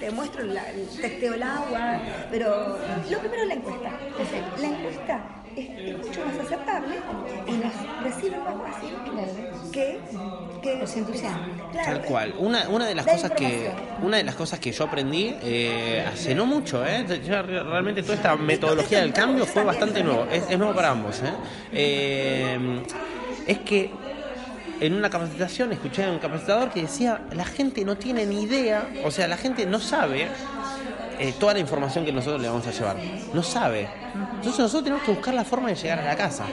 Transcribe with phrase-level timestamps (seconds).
[0.00, 2.00] te, muestro la- el testeo del agua,
[2.30, 2.78] pero
[3.10, 3.90] lo primero es la encuesta.
[4.06, 5.20] Entonces, la encuesta
[5.56, 6.94] es, es mucho más aceptable
[7.46, 8.90] y nos reciben más fácil
[9.72, 9.98] que...
[10.62, 11.48] que Los entusiasmas.
[11.72, 12.34] Claro, Tal cual.
[12.38, 13.70] Una, una de las La cosas que
[14.02, 17.04] una de las cosas que yo aprendí eh, hace no mucho, ¿eh?
[17.06, 20.26] Realmente toda esta metodología del cambio fue bastante nuevo.
[20.30, 21.32] Es, es nuevo para ambos, ¿eh?
[21.72, 22.82] Eh,
[23.46, 23.90] Es que
[24.80, 28.88] en una capacitación escuché a un capacitador que decía la gente no tiene ni idea,
[29.04, 30.28] o sea, la gente no sabe
[31.18, 32.96] eh, toda la información que nosotros le vamos a llevar.
[33.34, 33.88] No sabe.
[34.14, 36.44] Entonces nosotros tenemos que buscar la forma de llegar a la casa.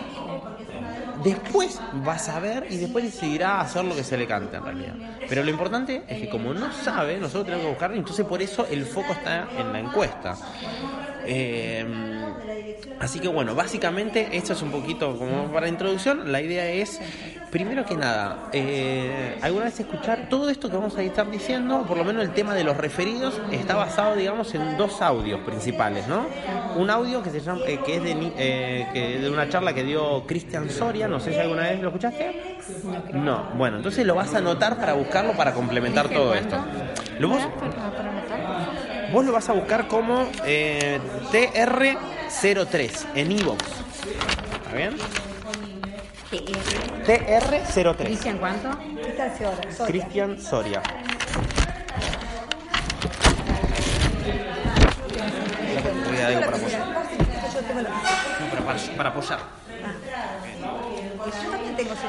[1.23, 4.93] Después vas a ver y después decidirá hacer lo que se le cante en realidad.
[5.27, 8.67] Pero lo importante es que como no sabe, nosotros tenemos que buscarlo, entonces por eso
[8.69, 10.37] el foco está en la encuesta.
[11.25, 11.83] Eh,
[12.99, 16.31] así que bueno, básicamente esto es un poquito como para introducción.
[16.31, 16.99] La idea es,
[17.51, 21.97] primero que nada, eh, alguna vez escuchar todo esto que vamos a estar diciendo, por
[21.97, 26.25] lo menos el tema de los referidos, está basado, digamos, en dos audios principales, ¿no?
[26.75, 29.83] Un audio que se llama, eh, que es de, eh, que de una charla que
[29.83, 32.57] dio Cristian Soria, no sé si alguna vez lo escuchaste.
[33.13, 36.57] No, bueno, entonces lo vas a anotar para buscarlo para complementar todo esto.
[37.19, 37.47] Lo vos-.
[39.11, 40.99] Vos lo vas a buscar como eh,
[41.31, 43.63] TR03 en iVoox.
[44.65, 44.97] ¿Está bien?
[46.31, 47.95] TR03.
[47.97, 48.69] Cristian, ¿cuánto?
[49.45, 49.85] ahora, Soria.
[49.87, 50.81] Cristian Soria.
[56.07, 56.85] Voy a algo para la-
[58.39, 59.39] No, para, para, para apoyar.
[61.43, 62.01] Yo también tengo su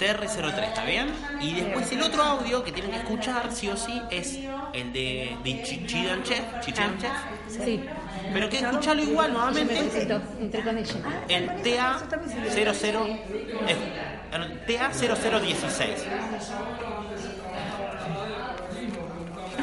[0.00, 1.08] TR03, ¿está bien?
[1.40, 4.38] Y después el otro audio que tienen que escuchar, sí o sí, es
[4.72, 6.42] el de, de Chichidan Chef.
[6.60, 7.12] Chichidan Chef.
[7.48, 7.84] Sí.
[8.32, 9.78] Pero que escucharlo igual nuevamente.
[9.78, 9.90] el
[11.50, 13.18] TA00
[13.68, 13.76] eh,
[14.66, 16.99] TA0016.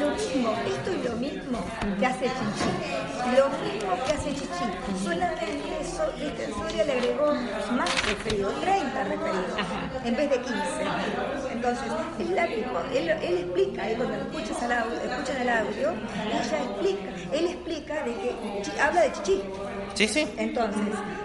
[0.00, 1.58] Lo mismo, esto es lo mismo
[1.98, 3.36] que hace Chichi.
[3.36, 5.04] Lo mismo que hace Chichi.
[5.04, 7.34] Solamente eso, este Soria le agregó
[7.72, 9.52] más referidos, 30 referidos,
[10.04, 10.56] en vez de 15.
[11.52, 11.84] Entonces,
[12.20, 12.82] es la misma.
[12.94, 15.94] Él, él explica, ahí cuando escuchas el audio, escuchan el audio,
[16.28, 19.42] ella explica, él explica de que habla de Chichi.
[19.98, 20.28] Sí, sí.
[20.36, 20.80] Entonces,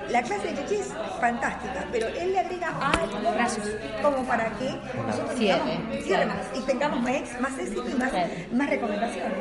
[0.09, 3.69] la clase de Chichi es fantástica, pero él le agrega algo Gracias.
[4.01, 4.67] como para que
[5.06, 6.25] nosotros Cierre.
[6.25, 9.31] más y tengamos más, más éxito y más, recomendaciones.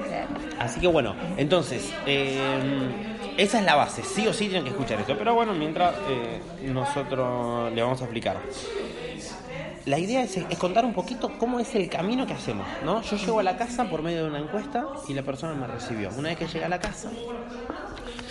[0.58, 2.38] Así que bueno, entonces, eh,
[3.38, 4.02] esa es la base.
[4.02, 5.16] Sí o sí tienen que escuchar esto.
[5.16, 8.36] Pero bueno, mientras eh, nosotros le vamos a explicar.
[9.86, 13.00] La idea es, es contar un poquito cómo es el camino que hacemos, ¿no?
[13.00, 16.10] Yo llego a la casa por medio de una encuesta y la persona me recibió.
[16.16, 17.10] Una vez que llegué a la casa,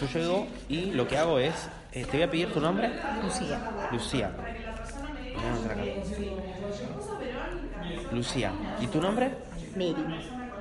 [0.07, 1.53] yo llego y lo que hago es,
[1.91, 2.89] eh, te voy a pedir tu nombre,
[3.23, 3.89] Lucía.
[3.91, 4.31] Lucía.
[8.11, 8.51] Lucía.
[8.79, 9.31] ¿Y tu nombre?
[9.75, 9.95] Mary.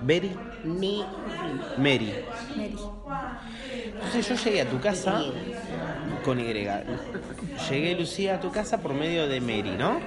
[0.02, 0.32] Mary.
[1.76, 2.14] Mary.
[3.94, 5.22] Entonces yo llegué a tu casa
[6.24, 6.44] con Y.
[7.70, 10.00] Llegué, Lucía, a tu casa por medio de Mary, ¿no?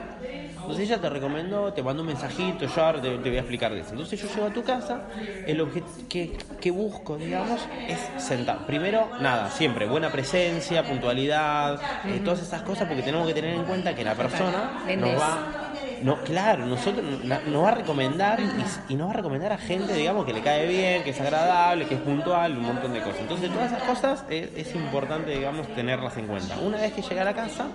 [0.63, 3.73] Entonces ella te recomendó, te mandó un mensajito, yo ahora te, te voy a explicar
[3.73, 3.91] de eso.
[3.91, 5.03] Entonces yo llego a tu casa,
[5.45, 8.65] el objeto que, que busco, digamos, es sentar.
[8.65, 13.65] Primero, nada, siempre, buena presencia, puntualidad, eh, todas esas cosas, porque tenemos que tener en
[13.65, 15.59] cuenta que la persona nos va...
[16.01, 19.93] No, claro, nosotros nos va a recomendar y, y nos va a recomendar a gente,
[19.93, 23.21] digamos, que le cae bien, que es agradable, que es puntual, un montón de cosas.
[23.21, 26.57] Entonces, todas esas cosas es, es importante, digamos, tenerlas en cuenta.
[26.59, 27.67] Una vez que llegue a la casa,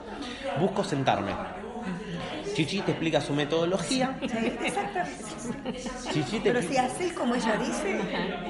[0.60, 1.32] busco sentarme.
[2.59, 4.19] Chichi te explica su metodología.
[4.21, 4.73] Exactamente.
[6.13, 8.01] Chichi te, Pero si haces como ella dice,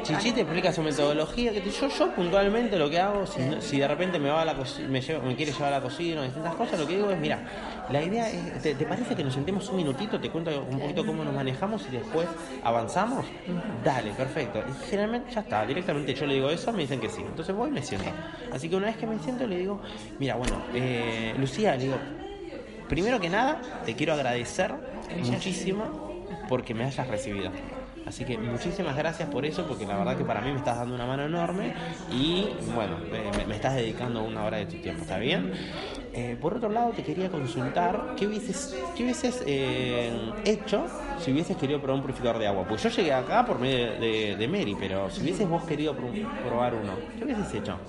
[0.02, 1.52] Chichi te explica su metodología.
[1.52, 4.54] Que yo, yo puntualmente lo que hago, si, de repente me va a la
[4.88, 7.18] me, lleva- me quiere llevar a la cocina o distintas cosas, lo que digo es,
[7.18, 7.38] mira,
[7.90, 10.18] la idea es, ¿te, te parece que nos sentemos un minutito?
[10.18, 12.26] Te cuento un poquito cómo nos manejamos y después
[12.64, 13.26] avanzamos?
[13.84, 14.60] Dale, perfecto.
[14.66, 17.20] Y generalmente ya está, directamente yo le digo eso, me dicen que sí.
[17.20, 18.08] Entonces voy y me siento.
[18.52, 19.82] Así que una vez que me siento le digo,
[20.18, 21.96] mira, bueno, eh, Lucía, le digo,
[22.88, 24.74] primero que nada, te quiero agradecer
[25.16, 25.84] muchísimo
[26.48, 27.52] porque me hayas recibido.
[28.06, 30.94] Así que muchísimas gracias por eso, porque la verdad que para mí me estás dando
[30.94, 31.74] una mano enorme
[32.08, 35.50] y bueno, eh, me, me estás dedicando una hora de tu tiempo, ¿está bien?
[36.12, 41.56] Eh, por otro lado, te quería consultar qué hubieses, qué hubieses eh, hecho si hubieses
[41.58, 42.66] querido probar un purificador de agua.
[42.66, 46.16] Pues yo llegué acá por medio de, de Mary, pero si hubieses vos querido pro-
[46.40, 47.82] probar uno, ¿qué hubieses hecho?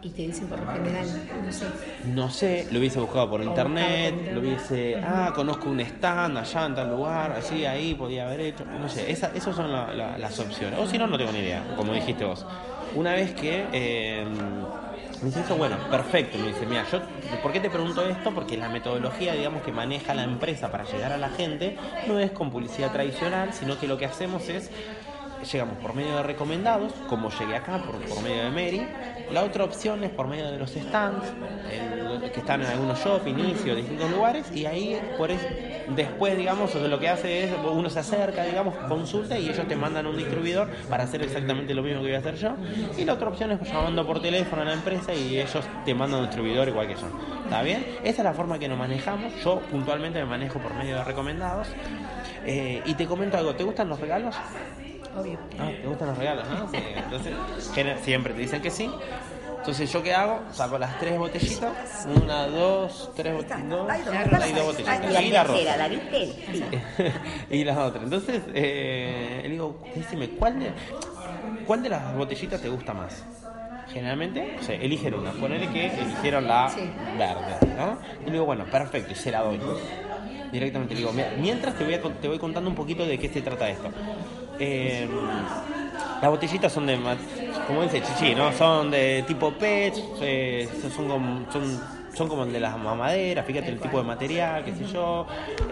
[0.00, 1.80] Y te dicen por lo general, no sé.
[2.02, 6.74] No sé, lo hubiese buscado por internet, lo hubiese, ah, conozco un stand allá en
[6.74, 10.38] tal lugar, así, ahí podía haber hecho, no sé, esa, esas son la- la- las
[10.38, 10.78] opciones.
[10.78, 12.46] O si no, no tengo ni idea, como dijiste vos.
[12.90, 14.24] Una vez que eh,
[15.20, 17.00] me dice eso, bueno, perfecto, me dice, mira, yo,
[17.40, 18.34] ¿por qué te pregunto esto?
[18.34, 22.32] Porque la metodología, digamos, que maneja la empresa para llegar a la gente no es
[22.32, 24.70] con publicidad tradicional, sino que lo que hacemos es
[25.52, 28.86] llegamos por medio de recomendados, como llegué acá por, por medio de Mary.
[29.32, 31.24] La otra opción es por medio de los stands,
[32.32, 35.46] que están en algunos shopping, inicio, distintos lugares, y ahí por es-
[35.88, 40.06] después, digamos, lo que hace es uno se acerca, digamos, consulta y ellos te mandan
[40.06, 42.56] un distribuidor para hacer exactamente lo mismo que voy a hacer yo.
[42.96, 46.20] Y la otra opción es llamando por teléfono a la empresa y ellos te mandan
[46.20, 47.08] un distribuidor igual que yo.
[47.44, 47.84] ¿Está bien?
[48.02, 49.34] Esa es la forma que nos manejamos.
[49.44, 51.76] Yo puntualmente me manejo por medio de recomendados.
[52.44, 54.36] Eh, y te comento algo, ¿te gustan los regalos?
[55.16, 55.38] Obvio.
[55.58, 56.68] Ah, ¿te gustan los regalos, no?
[56.68, 57.34] Sí, entonces
[58.02, 58.90] siempre te dicen que sí.
[59.58, 60.40] Entonces, ¿yo qué hago?
[60.52, 62.06] Saco las tres botellitas.
[62.22, 63.62] Una, dos, tres botellitas.
[63.64, 64.66] hay dos, Dos, está hay dos ahí.
[64.66, 65.10] botellitas.
[65.10, 65.76] Y la Y la tercera, rosa.
[65.76, 66.28] ¿la viste?
[67.50, 68.04] Y las otras.
[68.04, 70.70] Entonces, eh, le digo, decime, ¿cuál de,
[71.66, 73.24] ¿cuál de las botellitas te gusta más?
[73.92, 75.32] Generalmente, o sea, eligen una.
[75.32, 76.92] Ponele que eligieron la Sí.
[77.18, 77.98] verde, ¿no?
[78.22, 79.58] Y le digo, bueno, perfecto, y se la doy.
[80.52, 83.28] Directamente le digo, "Mira, mientras te voy, a te voy contando un poquito de qué
[83.28, 83.90] se trata esto.
[84.58, 85.08] Eh,
[86.20, 86.98] las botellitas son de,
[87.66, 88.52] como dice Chichi, ¿no?
[88.52, 91.80] Son de tipo PET, eh, son, son,
[92.16, 95.26] son como de las mamaderas, fíjate el tipo de material, qué sé yo.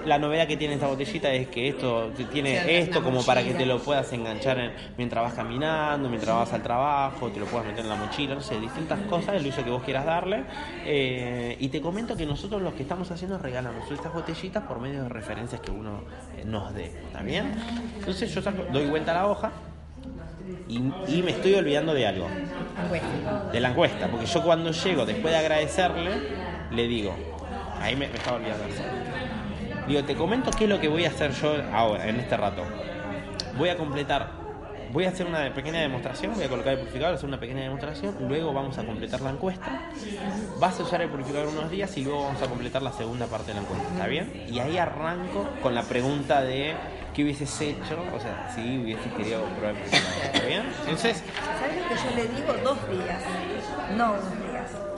[0.05, 3.65] La novedad que tiene esta botellita es que esto tiene esto como para que te
[3.65, 7.81] lo puedas enganchar en- mientras vas caminando, mientras vas al trabajo, te lo puedas meter
[7.85, 10.45] en la mochila, no sé, distintas cosas, el uso que vos quieras darle.
[10.85, 14.79] Eh, y te comento que nosotros lo que estamos haciendo es regalamos estas botellitas por
[14.81, 16.03] medio de referencias que uno
[16.37, 17.55] eh, nos dé, ¿está bien?
[17.99, 19.51] Entonces yo saco- doy vuelta a la hoja
[20.69, 22.29] y, me estoy olvidando de algo,
[23.53, 26.11] de la encuesta, porque yo cuando llego, después de agradecerle,
[26.71, 27.15] le digo,
[27.81, 28.65] ahí me, estaba olvidando.
[29.87, 32.63] Digo, te comento qué es lo que voy a hacer yo ahora, en este rato.
[33.59, 34.31] Voy a completar,
[34.93, 38.17] voy a hacer una pequeña demostración, voy a colocar el purificador, hacer una pequeña demostración,
[38.27, 39.91] luego vamos a completar la encuesta.
[40.59, 43.49] Vas a usar el purificador unos días y luego vamos a completar la segunda parte
[43.49, 44.47] de la encuesta, ¿está bien?
[44.49, 46.75] Y ahí arranco con la pregunta de
[47.15, 50.65] qué hubieses hecho, o sea, si hubieses querido probar ¿está bien?
[50.81, 51.23] Entonces,
[51.61, 52.53] ¿Sabes lo que yo le digo?
[52.65, 53.23] Dos días.
[53.97, 54.44] No unos días.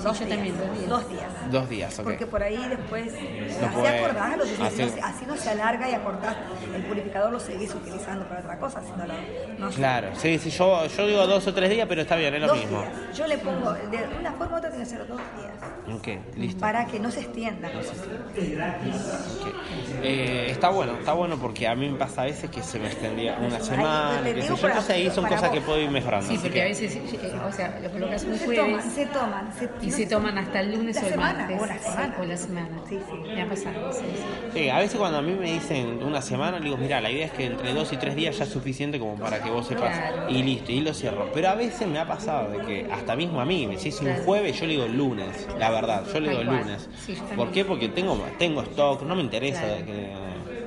[0.06, 0.36] Dos yo días.
[0.38, 0.88] también, dos días.
[0.88, 1.50] Dos días.
[1.50, 2.04] dos días, ¿ok?
[2.04, 5.50] Porque por ahí después, así puede- acordás, lo decís, así- no se- así no se
[5.50, 6.36] alarga y acortás
[6.74, 9.14] el purificador, lo seguís utilizando para otra cosa, sino lo,
[9.58, 12.40] no Claro, sí, sí, yo, yo digo dos o tres días, pero está bien, es
[12.40, 12.80] lo dos mismo.
[12.80, 12.92] días.
[13.16, 16.60] Yo le pongo, de una forma u otra tiene que ser dos días, Ok, listo.
[16.60, 17.68] para que no se extienda.
[17.68, 19.54] Ok.
[20.02, 22.86] Eh, está bueno, está bueno porque a mí me pasa a veces que se me
[22.88, 25.50] extendía una semana, digo yo, entonces ahí son cosas vos.
[25.50, 26.28] que puedo ir mejorando.
[26.28, 29.52] sí, porque que- a veces, eh, o sea, lo colocas un Se toman, se toman.
[29.58, 31.60] Se, se toman hasta el lunes La o el semana, martes.
[31.62, 32.16] o la Sí, semana.
[32.20, 32.68] o la semana.
[32.88, 33.28] Sí, sí.
[33.34, 34.22] Me ha pasado, sí, sí.
[34.54, 37.26] Sí, a veces cuando a mí me dicen una semana, le digo, mira, la idea
[37.26, 39.96] es que entre dos y tres días ya es suficiente como para que vos sepas
[39.96, 40.28] Claro.
[40.30, 41.30] y listo, y lo cierro.
[41.34, 44.06] Pero a veces me ha pasado de que hasta mismo a mí, me decís un
[44.06, 44.22] Claro.
[44.24, 46.88] jueves, yo le digo lunes, la verdad, yo le digo lunes.
[47.04, 47.16] Sí.
[47.34, 47.64] ¿Por qué?
[47.64, 49.86] Porque tengo, tengo stock, no me interesa Claro.
[49.86, 50.12] que,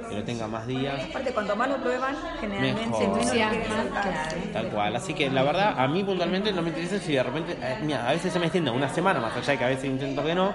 [0.09, 1.03] que lo tenga más días.
[1.09, 2.99] Aparte, cuanto más lo prueban, generalmente Mejor.
[3.01, 4.01] menos lo quieren Entusiasma, soltar.
[4.03, 4.37] claro.
[4.53, 7.57] Tal cual, así que la verdad a mí puntualmente no me interesa si de repente,
[7.61, 9.85] eh, mira, a veces se me extiende una semana más allá de que a veces
[9.85, 10.53] intento que no,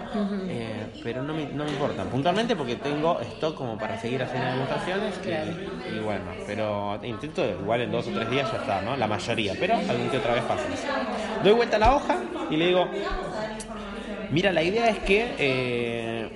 [0.49, 4.49] eh, pero no me, no me importa, puntualmente porque tengo stock como para seguir haciendo
[4.51, 5.51] demostraciones y- Claro.
[5.95, 8.97] y, bueno, pero intento igual en dos o tres días ya está, ¿no?
[8.97, 10.65] La mayoría, pero algún que otra vez pasa.
[11.43, 12.17] Doy vuelta a la hoja
[12.51, 12.89] y le digo,
[14.31, 15.35] mira, la idea es que...
[15.39, 16.29] eh,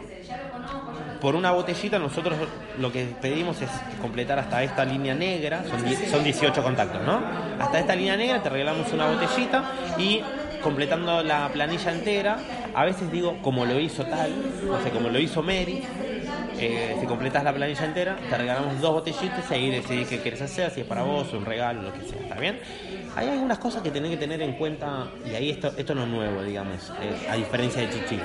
[1.21, 2.37] por una botellita nosotros
[2.79, 3.71] lo que pedimos es
[4.01, 7.21] completar hasta esta línea negra, son, son 18 contactos, ¿no?
[7.59, 10.23] Hasta esta línea negra te regalamos una botellita y
[10.63, 12.39] completando la planilla entera,
[12.75, 14.33] a veces digo como lo hizo tal,
[14.67, 15.83] no sé, como lo hizo Mary,
[16.61, 20.43] eh, si completas la planilla entera, te regalamos dos botellitas y ahí decidís qué quieres
[20.43, 22.59] hacer, si es para vos, un regalo, lo que sea, ¿está bien?
[23.15, 26.09] Hay algunas cosas que tenés que tener en cuenta, y ahí esto, esto no es
[26.09, 28.21] nuevo, digamos, eh, a diferencia de Chichi.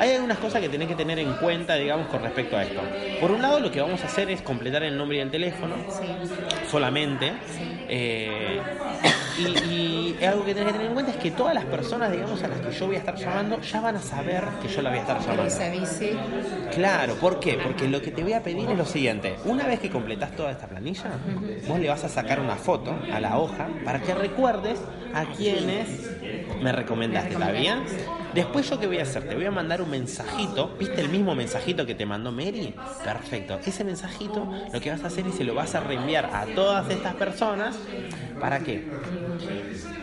[0.00, 2.80] Hay algunas cosas que tenés que tener en cuenta, digamos, con respecto a esto.
[3.20, 5.74] Por un lado, lo que vamos a hacer es completar el nombre y el teléfono,
[6.70, 7.34] solamente.
[7.86, 8.62] Eh,
[9.38, 12.42] y, y algo que tenés que tener en cuenta es que todas las personas, digamos,
[12.42, 14.88] a las que yo voy a estar llamando, ya van a saber que yo la
[14.88, 15.44] voy a estar llamando.
[15.44, 16.16] les avise.
[16.72, 17.58] Claro, ¿por qué?
[17.62, 19.36] Porque lo que te voy a pedir es lo siguiente.
[19.44, 21.10] Una vez que completás toda esta planilla,
[21.68, 24.80] vos le vas a sacar una foto a la hoja para que recuerdes
[25.12, 26.10] a quienes
[26.62, 27.80] me recomendaste, ¿está bien?
[28.34, 31.34] Después yo qué voy a hacer, te voy a mandar un mensajito, ¿viste el mismo
[31.34, 32.74] mensajito que te mandó Mary?
[33.04, 33.58] Perfecto.
[33.66, 36.88] Ese mensajito lo que vas a hacer es se lo vas a reenviar a todas
[36.90, 37.76] estas personas,
[38.40, 38.84] ¿para qué?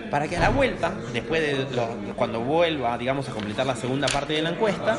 [0.10, 4.08] para que a la vuelta, después de lo- cuando vuelva, digamos, a completar la segunda
[4.08, 4.98] parte de la encuesta,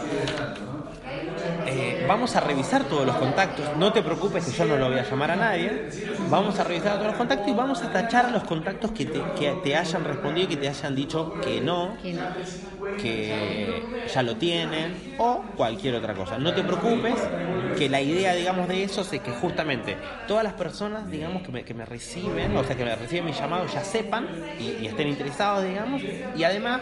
[1.69, 3.77] eh, vamos a revisar todos los contactos.
[3.77, 5.89] No te preocupes que yo no lo voy a llamar a nadie.
[6.29, 9.53] Vamos a revisar todos los contactos y vamos a tachar los contactos que te, que
[9.63, 12.23] te hayan respondido y que te hayan dicho que no, Que no.
[12.97, 13.83] que
[14.13, 16.39] ya lo tienen o cualquier otra cosa.
[16.39, 17.15] No te preocupes
[17.77, 19.97] que la idea, digamos, de eso es que justamente
[20.27, 23.33] todas las personas, digamos, que me, que me reciben, o sea, que me reciben mi
[23.33, 24.27] llamado ya sepan
[24.59, 26.03] y, y estén interesados, digamos,
[26.37, 26.81] y además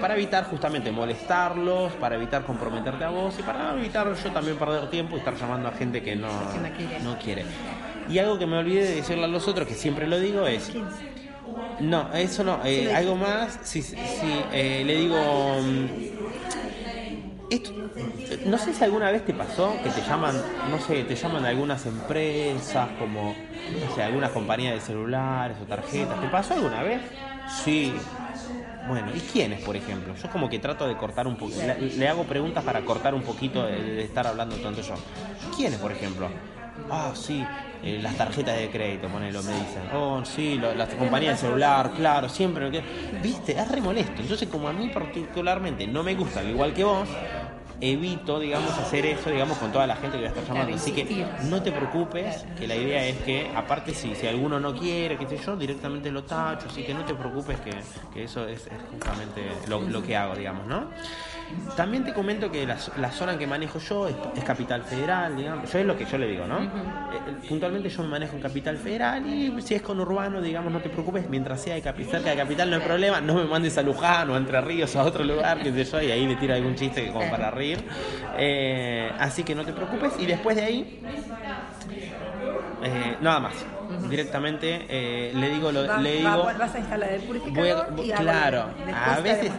[0.00, 4.90] para evitar justamente molestarlos, para evitar comprometerte a vos y para evitar yo también perder
[4.90, 7.48] tiempo y estar llamando a gente que no, no quiere.
[8.06, 10.76] Y algo que me olvidé de decirle a los otros, que siempre lo digo, es...
[11.78, 12.60] No, eso no.
[12.64, 15.62] eh, algo más, sí, sí, sí, eh, le digo...
[15.62, 15.88] mm,
[17.48, 17.72] esto,
[18.44, 21.48] no sé si alguna vez te pasó que te llaman, no sé, te llaman de
[21.48, 26.20] algunas empresas, como, no sé, algunas compañías de celulares o tarjetas.
[26.20, 27.12] ¿Te pasó alguna vez?
[27.44, 28.06] Sí.
[28.86, 30.14] Bueno, ¿y quiénes, por ejemplo?
[30.14, 31.52] Yo como que trato de cortar un poco,
[31.96, 34.94] le, hago preguntas para cortar un poquito de, estar hablando tanto yo.
[35.56, 36.28] ¿Quiénes, por ejemplo?
[36.90, 37.44] Ah, sí,
[37.82, 39.82] eh, las tarjetas de crédito, ponelo, me dicen.
[39.94, 42.64] Oh, sí, lo- las compañías de celular, claro, siempre.
[42.64, 42.82] lo que-
[43.22, 44.22] Viste, es re molesto.
[44.22, 47.08] Entonces, como a mí particularmente no me gusta, al igual que vos,
[47.80, 50.76] evito, digamos, hacer eso, digamos, con toda la gente que voy a estar llamando.
[50.76, 54.74] Así que no te preocupes, que la idea es que, aparte, si, si alguno no
[54.74, 56.68] quiere, qué sé yo, directamente lo tacho.
[56.68, 57.72] Así que no te preocupes, que,
[58.12, 60.88] que eso es, es justamente lo, lo que hago, digamos, ¿no?
[61.74, 65.70] También te comento que la, la zona que manejo yo es, es Capital Federal, digamos.
[65.72, 66.72] Yo es lo que yo le digo, ¿no?
[67.08, 70.72] Eh, eh, puntualmente yo me manejo en Capital Federal y si es con urbano, digamos,
[70.72, 73.44] no te preocupes, mientras sea de capi- cerca de Capital no hay problema, no me
[73.46, 76.10] mandes a Luján o a Entre Ríos o a otro lugar, qué sé yo, y
[76.10, 77.86] ahí le tiro algún chiste que como para reír.
[78.32, 80.96] Eh, así que no te preocupes y después de ahí,
[82.82, 83.54] eh, nada más.
[84.08, 86.44] Directamente eh, le digo, lo, Va- le va- digo...
[86.58, 89.52] vas a instalar el Voy purificador a- y claro, a veces,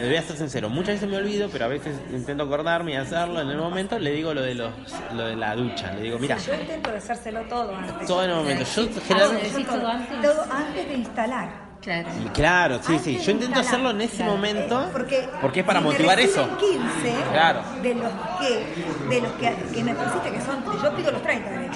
[0.00, 3.40] voy a ser sincero, muchas veces me olvido, pero a veces intento acordarme y hacerlo
[3.42, 4.70] en el momento, le digo lo de los
[5.14, 8.06] lo de la ducha, le digo, mira, Yo intento de hacérselo todo antes.
[8.06, 10.22] todo en el momento, yo generalmente, ¿decís todo antes?
[10.22, 11.67] Todo antes de instalar.
[11.80, 12.08] Claro.
[12.34, 13.66] claro, sí, Antes sí, de yo intento instalar.
[13.66, 14.32] hacerlo en ese Claro.
[14.32, 16.48] momento, Porque, porque es para si me motivar eso.
[16.60, 17.62] reciben 15 Claro.
[17.82, 21.50] de los que de los que, que me pusiste que son yo pido los 30
[21.50, 21.74] derechos.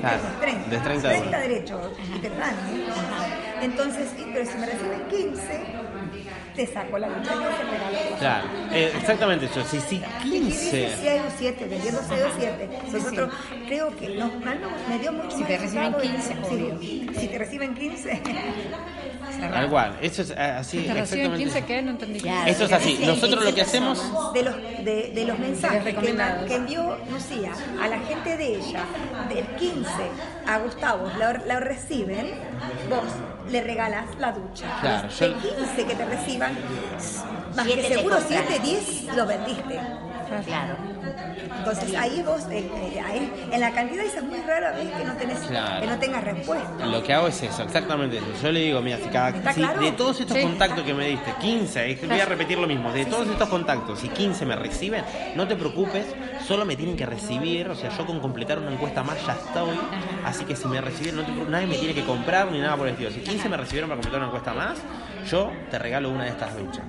[0.00, 1.30] Claro, Los 30, de 30 30 euros.
[1.48, 1.80] derechos
[2.14, 2.84] y te dan ¿eh?
[3.62, 5.60] entonces pero si me reciben 15
[6.56, 8.18] te saco la lucha y.
[8.18, 12.68] Claro, eh, exactamente eso, si, si Y 15, si hay un 7, vendiendo 0 7.
[12.92, 13.30] Nosotros
[13.66, 14.52] creo que nos, no,
[14.88, 16.78] me dio mucho Si te más reciben resultado 15, el- obvio.
[16.80, 18.22] sí, si te reciben 15,
[19.50, 21.38] tal cual, eso es eh, así, ¿Te reciben exactamente.
[21.44, 21.82] 15 qué?
[21.82, 22.20] No entendí.
[22.20, 22.50] Claro.
[22.50, 24.32] Eso es así, Sí, nosotros lo que 15 hacemos...
[24.32, 26.16] de los, de, de los mensajes que,
[26.46, 27.52] que envió Lucía
[27.82, 28.84] a la gente de ella,
[29.28, 29.88] del 15
[30.46, 32.32] a Gustavo, la, la reciben,
[32.88, 33.04] vos
[33.50, 34.66] le regalás la ducha.
[34.80, 36.52] Claro, Los yo- de 15 que te reciban,
[37.56, 38.44] más Siete que seguro compran.
[38.48, 39.80] 7, 10 lo vendiste.
[40.44, 40.74] Claro.
[41.58, 45.04] Entonces ahí vos, eh, eh, ahí, en la cantidad esa es muy rara vez que
[45.04, 45.80] no tenés, Claro.
[45.80, 46.86] que no tengas respuesta.
[46.86, 48.26] Lo que hago es eso, exactamente eso.
[48.42, 49.80] Yo le digo, mira, si cada, ¿Está si claro?
[49.80, 50.42] de todos estos Sí.
[50.42, 53.48] contactos que me diste, 15, es que voy a repetir lo mismo, de todos estos
[53.48, 55.04] contactos, si 15 me reciben,
[55.34, 56.06] no te preocupes,
[56.46, 59.76] solo me tienen que recibir, o sea, yo con completar una encuesta más ya estoy,
[60.24, 62.76] así que si me reciben, no te preocupes, nadie me tiene que comprar ni nada
[62.76, 63.10] por el estilo.
[63.10, 64.78] Si 15 me recibieron para completar una encuesta más,
[65.30, 66.84] yo te regalo una de estas duchas.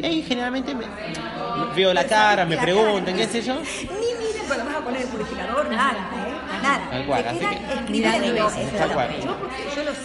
[0.00, 3.54] Y ahí generalmente me, me- veo la cara, me preguntan, qué sé yo.
[3.56, 6.27] Ni miren cuando vas a poner el purificador, nada, ¿eh?
[6.62, 6.90] Nada.
[6.90, 8.18] Tal cual, Se así quedan que- escribiendo.
[8.18, 9.08] Mirando Eso, Tal cual.
[9.24, 9.96] Yo, porque yo los,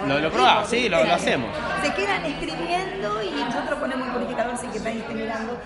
[0.00, 1.50] lo, Lo- lo probamos, sí, lo- lo hacemos.
[1.82, 5.58] Se quedan escribiendo y nosotros ponemos el purificador sin que nadie esté mirando.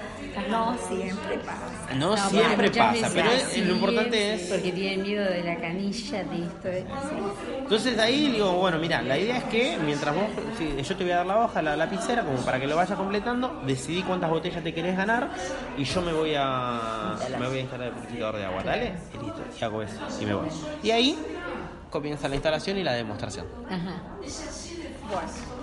[0.48, 1.94] No siempre pasa.
[1.94, 3.30] No, No, siempre pasa, pero
[3.66, 4.42] lo importante es...
[4.42, 6.86] Porque tienen miedo de la canilla, de esto, de.
[7.58, 10.24] Entonces ahí digo, bueno, mira, la idea es que mientras vos,
[10.58, 12.96] sí, yo te voy a dar la hoja, la lapicera, como para que lo vayas
[12.96, 15.30] completando, decidí cuántas botellas te querés ganar
[15.76, 18.92] y yo me voy a me voy a instalar el purificador de agua, ¿dale?
[19.14, 20.48] Y listo, y hago eso, y me voy.
[20.82, 21.18] Y ahí
[21.90, 23.46] comienza la instalación y la demostración.
[23.68, 24.02] Ajá.
[25.10, 25.55] Bueno.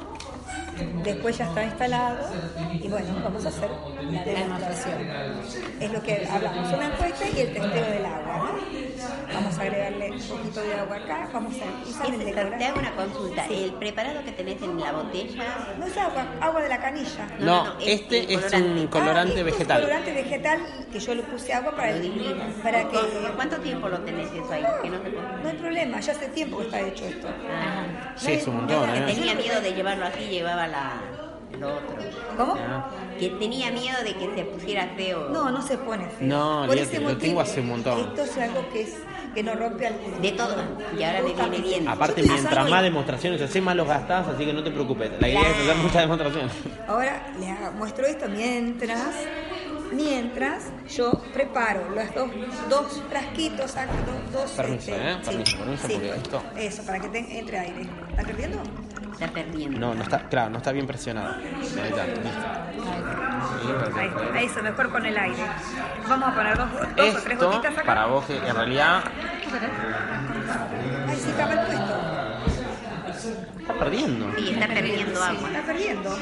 [1.03, 2.17] Después ya está instalado
[2.73, 3.69] y bueno, vamos a hacer
[4.11, 4.97] la demostración.
[5.79, 8.37] Es lo que hablamos, una encuesta y el testeo del agua.
[8.37, 9.33] ¿no?
[9.33, 12.95] Vamos a agregarle un poquito de agua acá, vamos a usar el te hago una
[12.95, 13.45] consulta.
[13.47, 15.43] El preparado que tenés en la botella.
[15.77, 17.27] No es agua, agua de la canilla.
[17.39, 19.33] No, No, no, no, este este es un colorante.
[19.33, 19.81] Ah, esto es vegetal.
[19.81, 20.59] colorante vegetal
[20.91, 22.97] que yo le puse agua para, el, para que...
[22.97, 24.63] ¿Por cuánto tiempo lo tenés eso ahí?
[24.81, 27.27] Que no te No hay problema, ya hace tiempo que está hecho esto.
[27.49, 29.03] Ah, Sí, es un montón, ¿eh?
[29.07, 31.01] tenía miedo de llevarlo así, llevaba la,
[31.59, 31.95] lo otro.
[32.37, 32.55] ¿Cómo?
[32.57, 32.89] Ah.
[33.19, 35.29] Que tenía miedo de que se pusiera feo.
[35.29, 36.27] No, no se pone feo.
[36.27, 37.99] No, Por ese lo tengo hace un montón.
[37.99, 38.97] Esto es algo que es
[39.33, 39.95] que no rompe al...
[40.21, 40.55] De todo.
[40.97, 41.87] Y ahora me viene bien.
[41.87, 45.11] Aparte, mientras más demostraciones haces, más los gastás, así que no te preocupes.
[45.19, 46.51] La idea es hacer muchas demostraciones.
[46.87, 49.15] Ahora les muestro esto mientras,
[49.93, 52.29] mientras yo preparo los dos,
[52.69, 55.17] dos frasquitos, saco dos, dos Permiso, ¿eh?
[55.23, 57.81] Permiso, permiso, porque esto- Eso, para que te- entre aire.
[58.09, 58.61] ¿Estás perdiendo?
[59.13, 59.79] Está perdiendo.
[59.79, 61.35] No, no está, claro, no está bien presionado.
[61.35, 62.29] Ahí está, listo.
[63.61, 65.43] Sí, Ahí, ahí eso, mejor con el aire.
[66.09, 66.81] Vamos a poner dos, dos
[67.15, 67.83] o tres Esto, gotitas acá.
[67.85, 69.03] para vos, que en realidad
[71.07, 71.93] Ahí sí estaba el puesto.
[73.59, 74.31] está perdiendo.
[74.37, 75.47] Sí, está perdiendo agua.
[75.49, 76.17] Está perdiendo.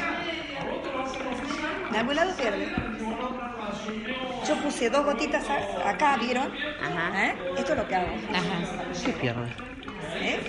[1.92, 2.76] De algún lado pierde.
[4.48, 6.52] Yo puse dos gotitas a- acá, ¿vieron?
[6.82, 7.26] Ajá.
[7.28, 7.36] ¿Eh?
[7.58, 8.08] Esto es lo que hago.
[8.32, 8.84] Ajá.
[9.06, 9.50] ¿Qué pierde?
[10.16, 10.40] ¿Eh?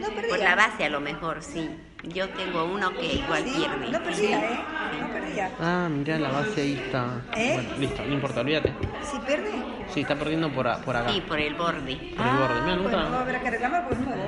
[0.00, 0.28] No perdía.
[0.30, 1.70] Por la base a lo mejor, sí.
[2.04, 3.90] Yo tengo uno que igual Sí, pierde.
[3.92, 4.60] No perdía, ¿eh?
[5.00, 5.50] No perdía.
[5.60, 7.22] Ah, mirá, la base ahí está.
[7.36, 7.52] ¿Eh?
[7.54, 8.72] Bueno, listo, no importa, olvídate.
[9.08, 9.50] ¿Sí pierde?
[9.94, 11.12] Sí, está perdiendo por, a- por acá.
[11.12, 11.94] Sí, por el borde.
[12.16, 12.60] Por el borde.
[12.64, 14.22] Mira, Bueno, no haber que reclamar porque es nuevo.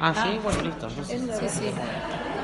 [0.00, 0.88] Ah, sí, bueno, listo.
[0.88, 1.38] entonces-.
[1.40, 1.72] Sí, sí.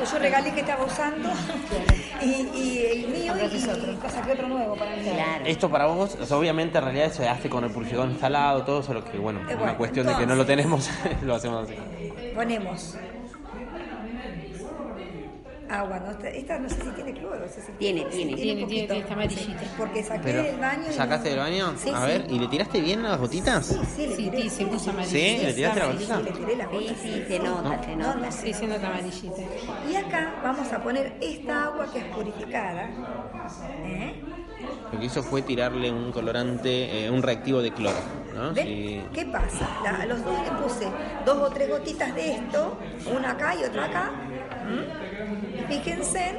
[0.05, 1.29] Yo regalé que estaba usando
[2.23, 2.27] y,
[2.57, 5.03] y el mío y, y saqué otro nuevo para mí.
[5.03, 5.45] Claro.
[5.45, 8.81] Esto para vos, o sea, obviamente en realidad se hace con el purificador instalado, todo
[8.81, 10.91] eso, lo que, bueno, Eh, una bueno, cuestión de que no lo tenemos,
[11.23, 11.77] lo hacemos así.
[12.35, 12.97] Ponemos
[15.71, 16.11] agua, ¿no?
[16.11, 17.47] Esta- Esta no sé si tiene cloro.
[17.49, 18.31] si Tiene, sí, tiene.
[18.33, 18.95] un Tiene, tiene, poquito.
[18.95, 19.61] está amarillita.
[19.79, 20.83] Porque saqué Pero, del baño.
[20.89, 21.75] y ¿sacaste del baño?
[21.77, 22.07] Sí, A sí.
[22.07, 23.67] ver, ¿y le tiraste bien las gotitas?
[23.67, 24.43] Sí, sí, le Sí, tiré.
[24.43, 25.19] sí, se puso amarillita.
[25.39, 25.45] ¿Sí?
[25.47, 26.17] ¿Le tiraste la gotita?
[26.17, 26.95] Sí, le tiré la Sí, gota.
[27.03, 28.33] sí, se nota, se nota.
[28.33, 29.43] Sí, se nota amarillita.
[29.91, 32.89] Y acá vamos a poner esta agua que es purificada.
[33.85, 34.15] ¿eh?
[34.93, 37.97] Lo que hizo fue tirarle un colorante, eh, un reactivo de cloro,
[38.35, 38.53] ¿no?
[38.53, 38.67] ¿Ven?
[38.67, 39.03] Sí.
[39.15, 39.69] ¿Qué pasa?
[39.83, 40.87] La- a los dos le puse
[41.25, 42.77] dos o tres gotitas de esto,
[43.17, 44.11] una acá y otra acá.
[45.71, 46.33] Fíjense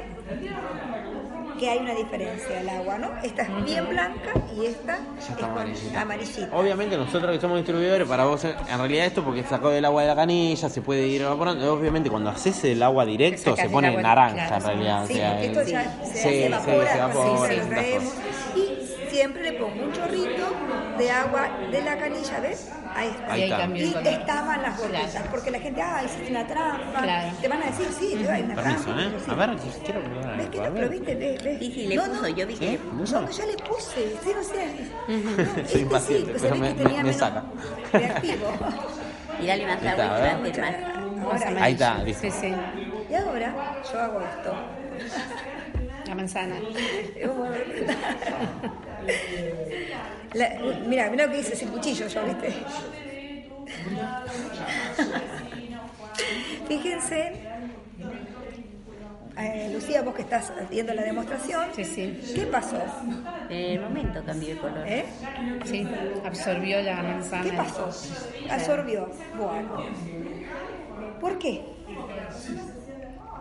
[1.58, 3.08] que hay una diferencia el agua, ¿no?
[3.22, 6.00] Esta es bien blanca y esta es amarillita.
[6.02, 6.48] amarillita.
[6.56, 10.08] Obviamente nosotros que somos distribuidores, para vos, en realidad esto porque sacó del agua de
[10.08, 11.72] la canilla, se puede ir evaporando.
[11.72, 15.04] Obviamente cuando haces el agua directo se el pone naranja claro, en realidad.
[15.06, 18.58] Sí, o sea, esto el- ya sí, se, sí, se evapora, se evapora, se.
[18.58, 20.46] Y siempre le pongo un chorrito
[21.02, 22.70] de agua de la canilla, ¿ves?
[22.94, 23.32] Ahí está.
[23.32, 23.40] Ahí
[23.74, 24.10] Y está.
[24.10, 25.26] estaban las gotitas, Claro.
[25.30, 27.00] porque la gente, ah, hiciste una trampa.
[27.02, 27.32] Claro.
[27.40, 29.02] Te van a decir, sí, te hay una Permiso, trampa.
[29.02, 29.08] ¿eh?
[29.24, 29.30] sí.
[29.30, 30.88] A ver, quiero probar ¿Ves que no?
[30.88, 31.58] Viste, ves, ves.
[31.58, 32.28] Sí, sí, le no, puso, no.
[32.28, 32.78] yo vi que...
[32.78, 33.20] ¿Puso?
[33.20, 34.66] No, le puse, sí, no sé.
[35.08, 37.42] No, Soy este impaciente, sí, pues pero me- que tenía me- saca.
[37.92, 38.46] reactivo.
[39.40, 40.60] Y dale más agua y.
[41.22, 42.22] Ahora, Ahí está, listo.
[42.22, 42.54] Sí, sí.
[43.10, 43.54] y ahora
[43.92, 44.54] yo hago esto.
[46.06, 46.56] La manzana.
[50.34, 50.50] La-
[50.86, 52.52] mira, mira lo que hice sin cuchillo yo, ¿viste?
[56.68, 57.32] Fíjense,
[59.38, 62.32] eh, Lucía, vos que estás viendo la demostración, Sí, sí.
[62.34, 62.76] ¿qué pasó?
[63.48, 64.84] En el momento cambió el color.
[64.86, 65.04] ¿Eh?
[65.64, 65.86] Sí,
[66.24, 67.42] absorbió la manzana.
[67.44, 67.90] ¿Qué pasó?
[68.50, 69.10] Absorbió.
[69.36, 69.84] Bueno.
[71.20, 71.62] ¿Por qué?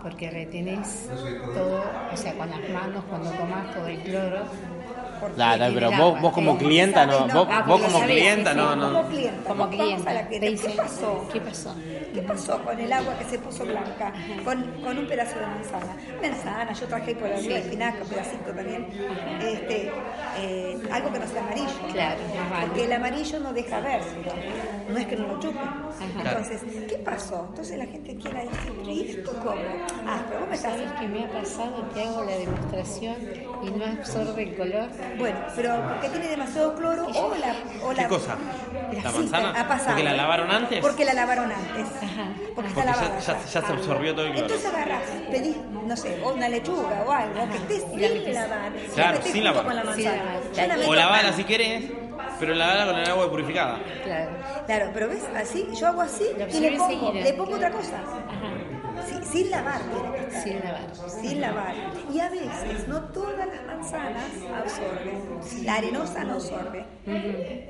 [0.04, 1.08] Porque retenés
[1.54, 4.46] todo, o sea, con las manos cuando tomás todo el cloro.
[5.22, 6.66] Porque Claro, pero vos, agua, vos como sí.
[6.66, 8.80] clienta, no, Sabés, vos, no, Ah, vos como sabés, clienta, sí, no, sí.
[8.80, 8.88] no.
[8.92, 9.48] Como clienta.
[9.48, 10.14] Como clienta.
[10.14, 10.68] la Te clienta.
[10.68, 11.28] ¿Qué pasó?
[11.32, 11.76] ¿Qué pasó?
[12.14, 14.12] ¿Qué pasó con el agua que se puso blanca?
[14.44, 15.96] Con, con un pedazo de manzana.
[16.22, 18.88] Manzana, yo traje por arriba de espinaca, un pedacito también.
[19.42, 19.92] Este,
[20.40, 21.68] eh, algo que no sea amarillo.
[21.94, 22.20] Claro.
[22.62, 24.02] Porque el amarillo no deja ver,
[24.90, 25.60] no es que no lo chupe.
[25.60, 26.40] Claro.
[26.40, 27.46] Entonces, ¿qué pasó?
[27.50, 29.62] Entonces la gente quiere decir, ¿y esto cómo?
[30.08, 30.72] Ah, pero vos me estás...
[30.72, 31.86] ¿Sabes qué me ha pasado?
[31.94, 33.16] Que hago la demostración
[33.62, 34.88] y no absorbe el color.
[35.18, 37.56] Bueno, pero porque tiene demasiado cloro o la...
[37.86, 38.38] O ¿Qué la cosa?
[38.92, 39.50] el ¿La manzana?
[39.62, 39.88] Ha pasado.
[39.90, 40.80] ¿Porque la lavaron antes?
[40.82, 41.88] Porque la lavaron antes.
[42.04, 42.28] Ajá.
[42.56, 43.20] Porque está Porque lavada.
[43.20, 44.48] ya, ya se absorbió todo el cloro.
[44.48, 48.72] Entonces agarrás, pedís, no sé, o una lechuga o algo, que esté la sin lavar.
[48.94, 49.66] Claro, la sin lavar.
[49.66, 50.24] con la Sin manzana.
[50.24, 50.42] lavar.
[50.54, 51.84] Yo la O si querés,
[52.40, 53.80] pero lavala con el agua purificada.
[54.04, 54.32] Claro.
[54.66, 57.98] Claro, pero ves, así, yo hago así y le pongo, le pongo otra cosa.
[57.98, 58.71] Ajá.
[59.08, 60.44] Sí, sin lavar tiene que estar.
[60.44, 61.12] Sin lavar.
[61.22, 61.76] Sin lavar.
[62.14, 65.66] Y a veces no todas las manzanas absorben.
[65.66, 66.86] La arenosa no absorbe.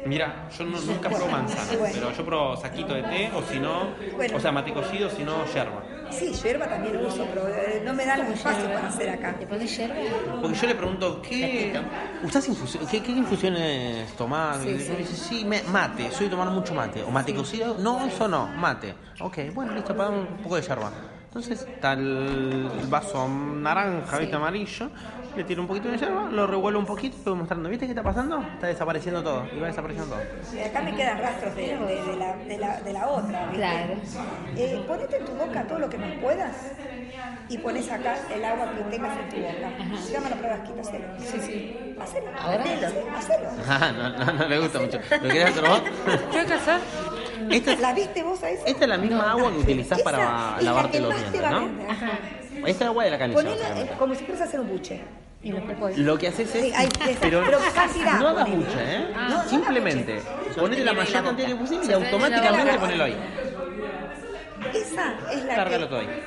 [0.06, 1.94] Mira, yo no- nunca pruebo manzana, Bueno.
[1.96, 4.38] pero yo pruebo saquito de té o si no, Bueno.
[4.38, 5.84] o sea, mate cocido, si no, yerba.
[6.10, 9.34] Sí, yerba también uso, pero eh, no me dan los espacios para hacer acá.
[9.40, 9.96] ¿Le pones yerba?
[10.42, 11.80] Porque yo le pregunto, ¿qué,
[12.24, 14.58] ¿usás infusión, qué, qué infusiones tomás?
[14.62, 14.92] Sí, sí.
[14.98, 17.02] dice, sí, me- mate, soy de tomar mucho mate.
[17.04, 17.78] ¿O mate cocido?
[17.80, 18.94] No, eso no, mate.
[19.22, 20.92] Ok, bueno, listo, para un poco de yerba.
[21.32, 24.36] Entonces está el vaso naranja, ¿viste?
[24.36, 24.90] amarillo,
[25.38, 27.92] le tiro un poquito de yerba, lo revuelvo un poquito y voy mostrando, ¿viste qué
[27.94, 28.42] está pasando?
[28.56, 30.24] Está desapareciendo todo, y va desapareciendo todo.
[30.54, 33.44] Y acá me quedan rastros de, de- de la, de, la, de la otra.
[33.46, 33.56] ¿viste?
[33.56, 33.94] Claro.
[34.58, 36.56] Eh, ponete en tu boca todo lo que más puedas
[37.48, 39.70] y pones acá el agua que tengas en tu boca.
[40.14, 41.06] Dame la prueba, quita cero.
[41.18, 41.96] Sí, sí.
[41.98, 42.28] Hacelo.
[42.42, 42.64] Ahora.
[42.66, 42.72] Sí,
[43.16, 43.50] hacelo.
[43.70, 45.00] Ah, no, no, no le gusta mucho.
[45.10, 45.82] ¿Lo querés hacer vos?
[46.34, 46.80] ¿Qué hay que hacer?
[47.50, 48.66] Esta es, ¿La viste vos a esa?
[48.66, 50.18] esta es la misma agua que utilizás Esa para
[50.58, 51.70] es la lavarte que los dientes, ¿no?
[51.90, 52.10] Ajá.
[52.66, 53.42] Esta es agua de la canilla.
[53.42, 55.02] Ponela eh, como si quieres hacer un buche.
[55.44, 55.98] Y lo que puedo.
[55.98, 56.62] Lo que haces es.
[56.62, 57.20] Sí, esa.
[57.22, 57.60] pero Pero
[58.20, 59.08] no hagas mucho, ¿eh?
[59.14, 60.22] No, no Simplemente
[60.56, 63.18] ponete la mayor cantidad que posible y automáticamente ponelo ahí.
[64.74, 66.24] Esa es la Cárgalo que, todo ahí.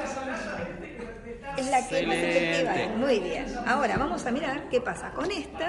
[1.56, 2.96] es la que es más efectiva.
[2.96, 3.46] Muy bien.
[3.66, 5.66] Ahora vamos a mirar qué pasa con esta.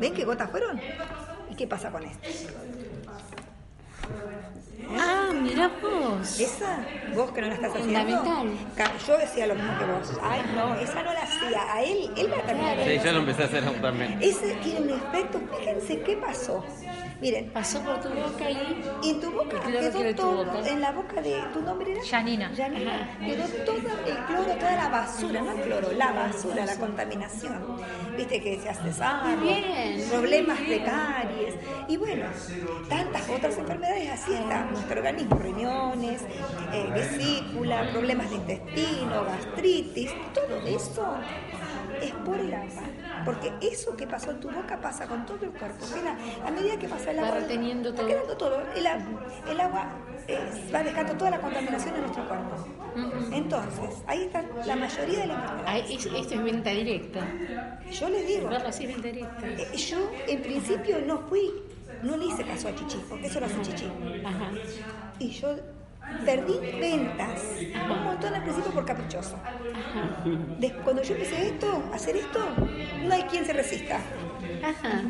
[0.00, 0.80] ¿Ven qué gotas fueron?
[1.50, 2.28] ¿Y qué pasa con esta?
[4.98, 6.40] Ah, mira vos.
[6.40, 8.44] Esa, vos que no la estás haciendo.
[9.06, 10.12] Yo decía lo mismo que vos.
[10.22, 11.72] Ay, no, esa no la hacía.
[11.72, 12.84] A él, él la terminó.
[12.84, 14.18] Sí, yo lo empecé a hacer también.
[14.20, 16.64] Ese tiene un efecto, fíjense qué pasó.
[17.22, 18.82] Miren, Pasó por tu boca y.
[19.04, 20.68] y en tu boca quedó quedó en tu todo, boca.
[20.68, 22.52] en la boca de tu nombre era Janina.
[22.56, 23.16] Janina.
[23.24, 27.76] Quedó todo el cloro, toda la basura, no el cloro, la basura, la contaminación.
[28.16, 30.04] Viste que se hace sarro, Bien.
[30.10, 31.54] problemas de caries
[31.88, 32.24] y bueno,
[32.88, 36.22] tantas otras enfermedades así está nuestro organismo, riñones,
[36.72, 41.14] eh, vesícula, problemas de intestino, gastritis, todo eso
[42.02, 42.82] es por el agua.
[43.24, 45.84] Porque eso que pasó en tu boca pasa con todo el cuerpo.
[46.04, 48.06] la- a medida que pasa el Va agua, reteniendo va todo.
[48.08, 48.62] quedando todo.
[48.74, 48.86] El,
[49.50, 49.92] el agua
[50.28, 50.38] eh,
[50.74, 52.56] va dejando toda la contaminación en nuestro cuerpo.
[53.32, 55.90] Entonces, ahí está la mayoría de las Ah, enfermedades.
[55.90, 57.20] es- esto es venta directa.
[57.90, 59.46] Yo les digo, así venta directa.
[59.46, 61.50] eh, yo en principio no fui,
[62.02, 63.86] no le hice caso a Chichi, porque eso lo hace Chichi.
[64.24, 64.50] Ajá.
[65.18, 65.56] Y yo
[66.24, 67.42] perdí ventas,
[67.90, 69.36] un montón al principio por caprichoso.
[70.84, 72.40] Cuando yo empecé esto, hacer esto,
[73.04, 73.98] no hay quien se resista.
[74.62, 75.02] Ajá.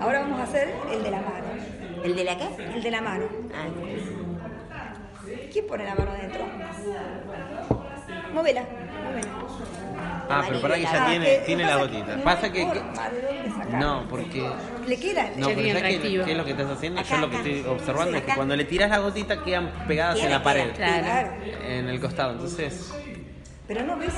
[0.00, 1.46] Ahora vamos a hacer el de la mano.
[2.04, 2.48] ¿El de la qué?
[2.74, 3.24] El de la mano.
[3.54, 3.66] Ah,
[5.52, 6.12] ¿Quién pone la mano?
[8.32, 8.87] Móvela, móvela.
[10.30, 12.16] Ah, pero para que ya Ah, tiene, que- tiene la gotita.
[12.16, 12.66] no Pasa que.
[13.78, 14.46] No, porque.
[14.86, 15.30] Le queda.
[15.36, 17.00] No, pero ¿sabes qué, qué es lo que estás haciendo?
[17.00, 20.18] Acá, Yo lo que estoy observando es que cuando le tiras la gotita quedan pegadas
[20.20, 20.68] en la pared,
[21.66, 22.32] en el costado.
[22.32, 22.92] Entonces.
[23.66, 24.12] Pero no ves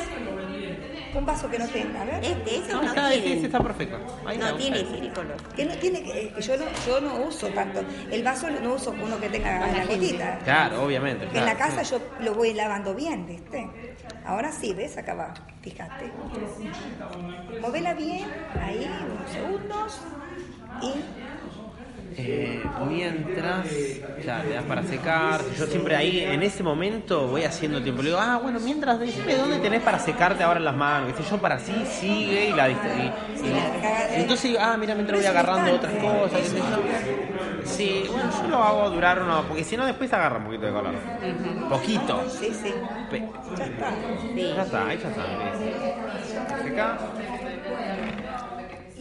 [1.18, 2.24] un vaso que no tenga, a ver.
[2.24, 3.96] Este, eso No, no, está, sí, está perfecto.
[4.26, 4.86] Ahí no está, tiene ahí.
[4.94, 5.34] silicolo.
[5.54, 7.82] Que no tiene que, eh, que yo no, yo no uso tanto.
[8.10, 10.38] El vaso no uso uno que tenga la gotita.
[10.44, 11.24] Claro, obviamente.
[11.24, 11.92] En claro, la casa sí.
[11.92, 13.68] yo lo voy lavando bien, ¿viste?
[14.24, 14.96] Ahora sí, ¿ves?
[14.96, 16.10] Acá va, fíjate.
[17.60, 18.26] Movela bien,
[18.60, 20.00] ahí, unos segundos.
[20.82, 20.92] Y
[22.16, 23.66] Eh, mientras,
[24.24, 25.40] ya le das para secar.
[25.58, 28.02] Yo siempre ahí, en ese momento, voy haciendo tiempo.
[28.02, 31.12] Le digo, ah, bueno, mientras, decime dónde tenés para secarte ahora las manos.
[31.14, 33.12] Que yo para así sigue y la y, y-
[34.16, 36.52] entonces, ah, mira, mientras voy agarrando otras cosas.
[36.52, 36.60] yo.
[37.64, 40.72] Sí, bueno, yo lo hago durar uno, porque si no, después agarra un poquito de
[40.72, 40.94] color.
[41.68, 42.24] Poquito.
[42.28, 42.74] sí, sí,
[43.10, 43.90] Pe- ya está.
[44.34, 46.62] Ya está, ahí ya está.
[46.62, 46.98] Seca.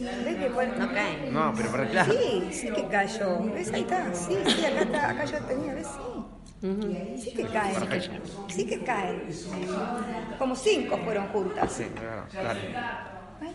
[0.00, 0.72] ¿Ves que bueno?
[0.78, 1.30] No cae.
[1.30, 2.12] No, pero para claro.
[2.12, 3.38] Sí, sí que cayó.
[3.52, 3.72] ¿Ves?
[3.72, 4.14] Ahí está.
[4.14, 5.10] Sí, sí, acá está.
[5.10, 5.86] Acá yo tenía, ¿ves?
[5.86, 7.16] Sí.
[7.22, 7.74] Sí que cae.
[8.48, 9.22] Sí que cae.
[10.38, 11.72] Como cinco fueron juntas.
[11.72, 12.58] Sí, claro, claro.
[13.40, 13.52] ¿Ves?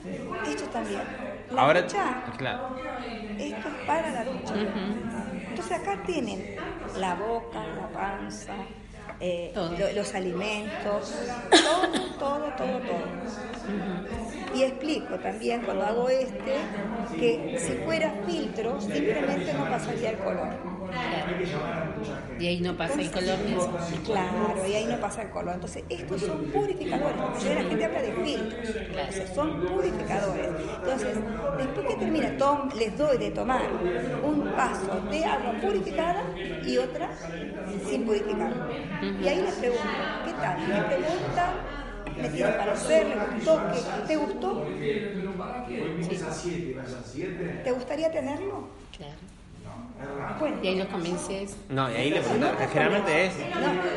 [0.47, 1.01] Esto también.
[1.51, 2.75] La Ahora, ducha, claro.
[3.37, 4.53] esto es para la ducha.
[5.49, 6.55] Entonces acá tienen
[6.97, 8.53] la boca, la panza,
[9.19, 13.25] eh, lo- los alimentos, todo, todo, todo, todo.
[14.49, 16.73] Y explico también cuando hago este
[17.15, 20.59] que si fuera filtro simplemente no pasaría el color.
[22.37, 23.39] Y ahí no pasa el color.
[24.03, 25.55] Claro, y ahí no pasa el color.
[25.55, 27.21] Entonces, estos son purificadores.
[27.23, 28.81] La mayoría de la gente habla de filtros.
[28.93, 30.55] Entonces, son purificadores.
[30.77, 33.79] Entonces, después que termina, tom- les doy de tomar
[34.21, 36.23] un vaso de agua purificada
[36.61, 37.21] y otra
[37.79, 38.65] sin purificar.
[39.19, 40.59] Y ahí les pregunto, ¿qué tal?
[40.87, 41.61] ¿Te gusta?
[42.17, 43.07] ¿Me tiene parecer?
[43.07, 43.67] ¿Le gustó?
[43.67, 44.63] ¿Qué- ¿Te gustó?
[47.63, 48.69] ¿Te gustaría tenerlo?
[48.95, 49.19] Claro.
[50.61, 51.55] Y ahí los convences.
[51.69, 53.33] No, y ahí le preguntan, que generalmente es,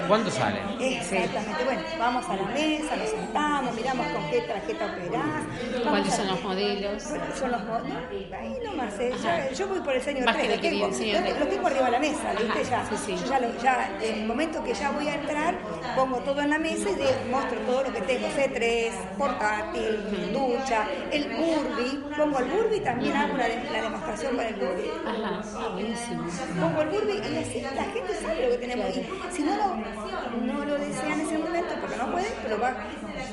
[0.06, 0.61] ¿cuánto sale?
[0.80, 5.82] Exactamente, bueno, vamos a la mesa, nos sentamos, miramos con qué tarjeta operás.
[5.82, 7.08] ¿Cuáles son los modelos?
[7.08, 8.32] Bueno, son los modelos.
[8.38, 10.68] Ahí nomás, eh, ya- yo voy por el señor Más que 3, lo lo que
[10.70, 12.74] tengo, lo- lo tengo arriba de la mesa, ¿viste?
[12.74, 13.16] Ajá, Ya, sí, sí.
[13.16, 15.54] Yo ya, lo- ya, en el momento que ya voy a entrar,
[15.96, 20.87] pongo todo en la mesa y de- muestro todo lo que tengo, C3, portátil, ducha,
[21.11, 25.42] el Burby, pongo el Burby y también hago una la demostración con el Burby Ajá.
[25.88, 26.81] Buenísimo.
[26.83, 28.96] el Burby y así la gente sabe lo que tenemos.
[28.96, 32.74] Y si no lo, no lo desea en ese momento, porque no puede, lo, va,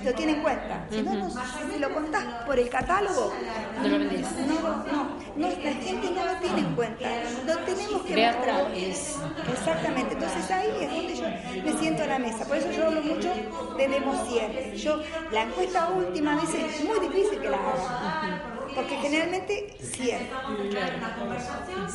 [0.04, 0.86] lo tiene en cuenta.
[0.90, 3.34] Si no, no, si lo contás por el catálogo,
[3.82, 4.22] No lo vendés.
[4.48, 4.54] no,
[4.92, 7.10] no, no, la gente no lo tiene en cuenta.
[7.46, 8.72] Lo tenemos que Verlo mostrar.
[8.74, 9.16] es-
[9.52, 10.14] Exactamente.
[10.14, 12.46] Entonces ahí es donde yo me siento a la mesa.
[12.46, 13.30] Por eso yo hablo mucho
[13.78, 13.88] de
[14.30, 14.78] cierre.
[14.78, 18.55] Yo, la encuesta última a veces es muy difícil que la haga.
[18.76, 20.26] Porque generalmente cierro.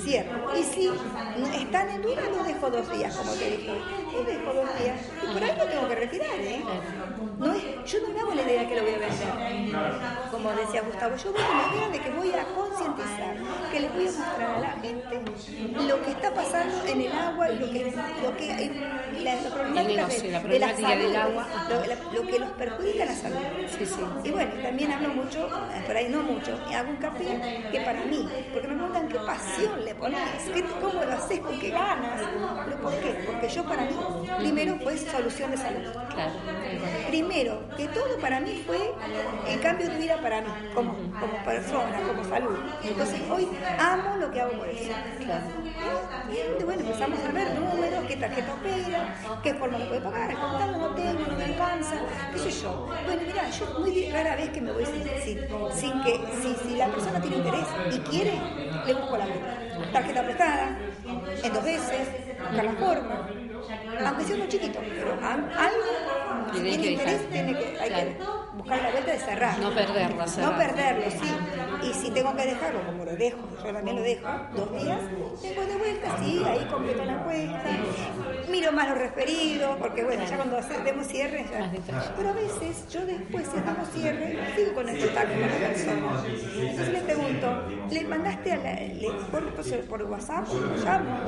[0.02, 0.58] Cierro.
[0.58, 0.90] Y si
[1.60, 3.72] están en duda, los dejo dos días, como te dije.
[4.12, 5.00] Los dejo dos días.
[5.22, 6.62] Y por ahí lo tengo que retirar, ¿eh?
[7.38, 9.72] No es, yo no me hago la idea que lo voy a vender.
[10.30, 13.36] Como decía Gustavo, yo voy con la idea de que voy a concientizar,
[13.72, 15.20] que le voy a mostrar a la gente
[15.86, 17.84] lo que está pasando en el agua y lo que,
[18.22, 18.70] lo que
[19.22, 21.46] la, la problemática de, la de problemática salud, del agua.
[21.68, 23.36] Lo, la- lo que nos perjudica la salud.
[23.78, 24.00] Sí, sí.
[24.24, 25.48] Y bueno, también hablo mucho,
[25.86, 29.18] por ahí no mucho, y hago un hincapié que para mí, porque me preguntan qué
[29.18, 30.20] pasión le pones,
[30.80, 32.20] cómo lo haces, con qué ganas.
[32.82, 33.22] ¿Por qué?
[33.26, 33.96] Porque yo para mí,
[34.38, 35.92] primero fue solución de salud.
[36.14, 36.32] Claro.
[37.08, 38.78] Primero, que todo para mí fue
[39.48, 42.58] el cambio de vida para mí, como, como persona, como salud.
[42.82, 44.92] Entonces hoy amo lo que hago por eso.
[45.24, 45.44] Claro.
[46.60, 50.78] Y bueno, empezamos a ver números, qué tarjeta opera, qué forma lo puede pagar, contando
[50.78, 51.96] no tengo, no me alcanza,
[52.32, 52.88] qué sé yo.
[53.04, 55.38] Bueno, mira, yo muy rara vez que me voy sin, sin,
[55.74, 58.32] sin que, si, si la persona tiene interés y quiere,
[58.86, 59.58] le busco la vuelta.
[59.92, 60.78] Tarjeta prestada,
[61.42, 62.08] en dos veces,
[62.40, 63.28] buscar la forma.
[64.06, 68.16] Aunque sea uno chiquito, pero al- algo, si Tiene interés, tiene que, hay que
[68.54, 69.58] buscar la vuelta de cerrar.
[69.58, 70.56] No perderlo, No cerrar.
[70.58, 71.88] perderlo, sí.
[71.88, 74.98] Y si tengo que dejarlo, como lo dejo, yo también lo dejo, dos días,
[75.42, 77.70] tengo de vuelta, sí, ahí completo la encuesta,
[78.50, 81.70] miro más los referidos, porque bueno, ya cuando hacemos cierre, ya.
[82.16, 86.22] Pero a veces yo después, si hacemos cierre, sigo con el contacto con la persona.
[86.58, 90.46] Entonces le pregunto, ¿le mandaste a la, le, por, por- por WhatsApp?
[90.48, 91.18] Lo llamo.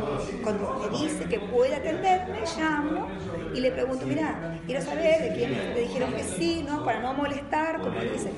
[0.43, 3.09] Cuando me dice que puede atenderme, llamo
[3.55, 6.85] y le pregunto, mira, quiero saber de quién le dijeron que sí, ¿no?
[6.85, 8.33] Para no molestar, como dice.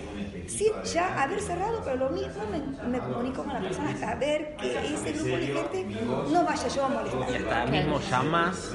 [0.46, 4.56] Sí, ya haber cerrado, pero lo mismo me, me comunico con la persona hasta ver
[4.56, 5.86] que ese grupo de gente
[6.30, 7.52] no vaya yo a Y molestar.
[7.60, 8.72] hasta mismo llamás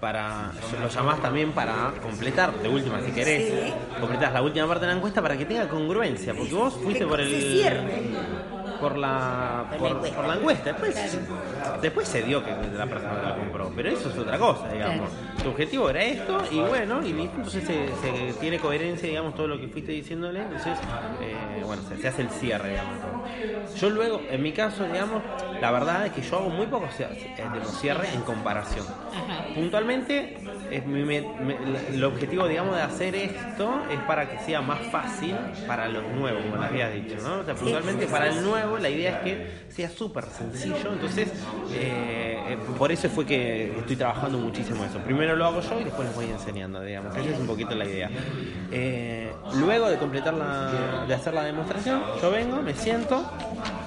[0.00, 0.52] para.
[0.80, 3.48] Lo llamás también para completar, de última, si querés.
[3.48, 3.74] Sí.
[4.00, 6.34] Completás la última parte de la encuesta para que tenga congruencia.
[6.34, 7.28] Porque vos fuiste por el.
[7.28, 7.82] se cierre.
[8.80, 10.72] Por la, por, por la encuesta.
[10.72, 11.18] Después,
[11.82, 13.72] después se dio que la persona la compró.
[13.74, 15.10] Pero eso es otra cosa, digamos.
[15.42, 17.36] Tu objetivo era esto y bueno, y listo.
[17.36, 20.40] Entonces se, se tiene coherencia, digamos, todo lo que fuiste diciéndole.
[20.42, 20.78] Entonces,
[21.22, 23.00] eh, bueno, se, se hace el cierre, digamos.
[23.00, 23.76] todo.
[23.76, 25.22] Yo luego, en mi caso, digamos,
[25.60, 28.86] la verdad es que yo hago muy pocos eh, de los cierres en comparación.
[28.86, 29.44] Ajá.
[29.54, 30.38] Puntualmente,
[30.70, 31.56] es mi- me- me-
[31.94, 35.36] el objetivo, digamos, de hacer esto es para que sea más fácil
[35.66, 37.40] para los nuevos, como les había dicho, ¿no?
[37.40, 41.28] O sea, puntualmente para el nuevo la idea es que sea súper sencillo, entonces
[41.72, 44.98] eh, eh, por eso fue que estoy trabajando muchísimo eso.
[44.98, 47.16] Primero lo hago yo y después les voy enseñando, digamos.
[47.16, 48.10] Esa es un poquito la idea.
[48.72, 53.24] Eh, luego de completar la, de hacer la demostración, yo vengo, me siento,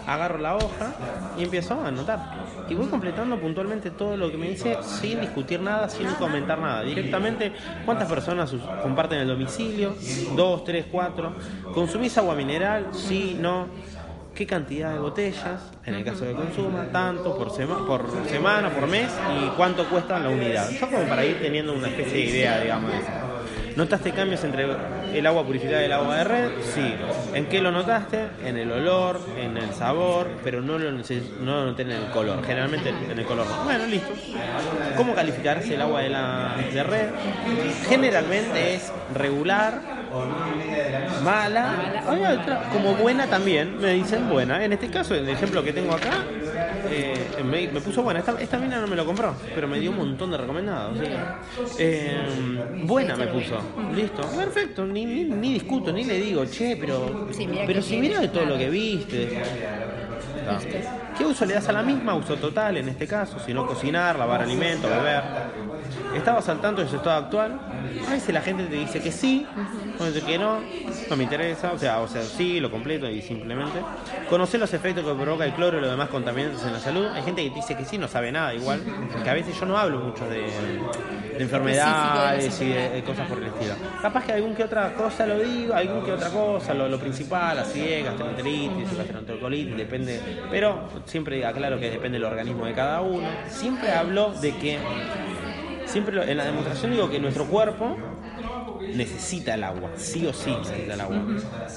[0.07, 0.93] agarro la hoja
[1.37, 2.19] y empiezo a anotar.
[2.69, 6.83] Y voy completando puntualmente todo lo que me dice sin discutir nada, sin comentar nada.
[6.83, 7.51] Directamente,
[7.85, 9.95] ¿cuántas personas comparten el domicilio?
[10.35, 11.33] Dos, tres, cuatro.
[11.73, 12.87] ¿Consumís agua mineral?
[12.93, 13.67] Sí, no.
[14.41, 15.61] ¿Qué cantidad de botellas?
[15.85, 19.07] En el caso de consuma, tanto por, sema- por semana, por mes
[19.39, 20.67] y cuánto cuesta la unidad.
[20.71, 23.07] Yo como para ir teniendo una especie de idea, digamos, de eso.
[23.75, 24.65] ¿Notaste cambios entre
[25.13, 26.49] el agua purificada y el agua de red?
[26.73, 26.91] Sí.
[27.35, 28.29] ¿En qué lo notaste?
[28.43, 31.01] En el olor, en el sabor, pero no lo, no
[31.43, 32.43] lo noté en el color.
[32.43, 33.63] Generalmente en el color no.
[33.63, 34.11] Bueno, listo.
[34.97, 37.09] ¿Cómo calificarse el agua de la de red?
[37.87, 40.00] Generalmente es regular,
[41.23, 44.63] mala, hay otra, como buena también, me dicen buena.
[44.63, 46.25] En este caso, el ejemplo que tengo acá,
[46.89, 48.19] eh, me, me puso buena.
[48.19, 50.97] Esta, esta mina no me lo compró, pero me dio un montón de recomendados.
[50.97, 51.05] ¿sí?
[51.79, 52.17] Eh,
[52.83, 53.57] buena me puso.
[53.95, 54.85] Listo, perfecto.
[54.85, 58.27] Ni, ni, ni discuto, ni le digo, che, pero, Sí, mira pero si mira de
[58.27, 59.23] todo lo que viste.
[59.23, 61.00] Está.
[61.17, 62.15] ¿Qué uso le das a la misma?
[62.15, 65.23] Uso total en este caso, si no cocinar, lavar alimentos, beber.
[66.15, 67.59] ¿Estabas al tanto de su estado actual?
[68.07, 69.45] A veces la gente te dice que sí,
[69.99, 70.59] o dice que no,
[71.09, 73.79] no me interesa, o sea, o sea, sí, lo completo y simplemente.
[74.29, 77.07] Conocer los efectos que provoca el cloro y los demás contaminantes en la salud.
[77.07, 79.65] Hay gente que te dice que sí, no sabe nada igual, porque a veces yo
[79.65, 80.41] no hablo mucho de,
[81.37, 83.73] de enfermedades y de, cosas por el estilo.
[84.01, 87.59] Capaz que algún que otra cosa lo digo, algún que otra cosa, lo, lo principal,
[87.59, 93.27] así gastroenteritis, gastroenterocolitis, depende, pero siempre aclaro que depende del organismo de cada uno.
[93.49, 94.79] Siempre hablo de que
[95.91, 97.97] Siempre en la demostración digo que nuestro cuerpo
[98.95, 101.21] necesita el agua, sí o sí necesita el agua.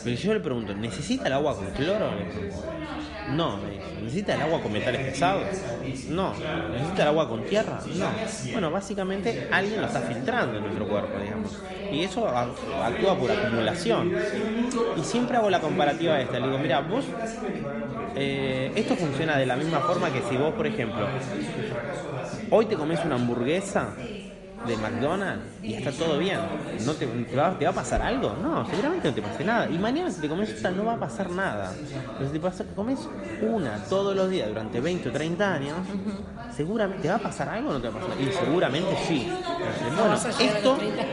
[0.04, 2.12] Pero yo le pregunto, ¿necesita el agua con cloro?
[3.26, 3.84] No, me dice.
[4.02, 5.44] ¿necesita el agua con metales pesados?
[6.08, 6.34] No.
[6.72, 7.80] ¿Necesita el agua con tierra?
[7.94, 8.10] No.
[8.52, 11.62] Bueno, básicamente alguien lo está filtrando en nuestro cuerpo, digamos.
[11.90, 14.12] Y eso a- actúa por acumulación.
[14.94, 16.38] Y siempre hago la comparativa esta.
[16.38, 17.06] Le digo, mira, vos,
[18.14, 21.18] eh, esto funciona de la misma forma que si vos, por ejemplo,
[22.50, 23.96] hoy te comes una hamburguesa
[24.66, 26.38] de McDonald's y está todo bien.
[26.84, 28.36] ¿No te, te va, te va a pasar algo?
[28.42, 29.68] No, seguramente no te pase nada.
[29.70, 31.72] Y mañana si te comes esta no va a pasar nada.
[32.18, 32.98] Pero si te pasa- comes
[33.42, 35.76] una todos los días durante 20 o 30 años,
[36.56, 38.20] seguramente te va a pasar algo o no te va a pasar.
[38.20, 39.28] Y seguramente sí.
[39.30, 41.04] Entonces, bueno, esto los 30.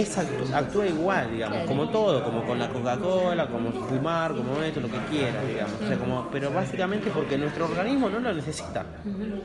[0.00, 4.80] Es actu- actúa igual, digamos, como todo, como con la Coca-Cola, como fumar, como esto,
[4.80, 5.82] lo que quiera, digamos.
[5.82, 8.92] O sea, como, pero básicamente porque nuestro organismo no lo necesita.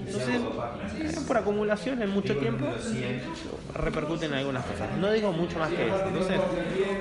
[0.05, 0.47] Entonces,
[0.99, 2.77] eh, por acumulación en mucho tiempo,
[3.73, 4.91] repercuten en algunas cosas.
[4.93, 6.07] No digo mucho más que eso.
[6.07, 6.43] Entonces,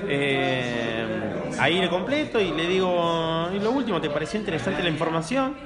[0.04, 5.56] eh, ahí le completo y le digo, y lo último, ¿te pareció interesante la información?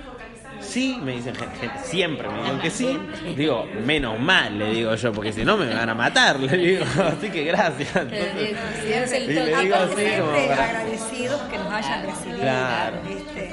[0.65, 2.99] Sí, me dicen gente, siempre me digan que sí.
[3.37, 6.85] Digo, menos mal, le digo yo, porque si no me van a matar, le digo.
[7.17, 7.95] Así que gracias.
[7.95, 11.59] Entonces, Si es el Y le total- digo Aparte, así como siempre para- agradecidos que
[11.59, 12.39] nos hayan recibido.
[12.41, 12.97] Claro.
[13.09, 13.51] ¿viste?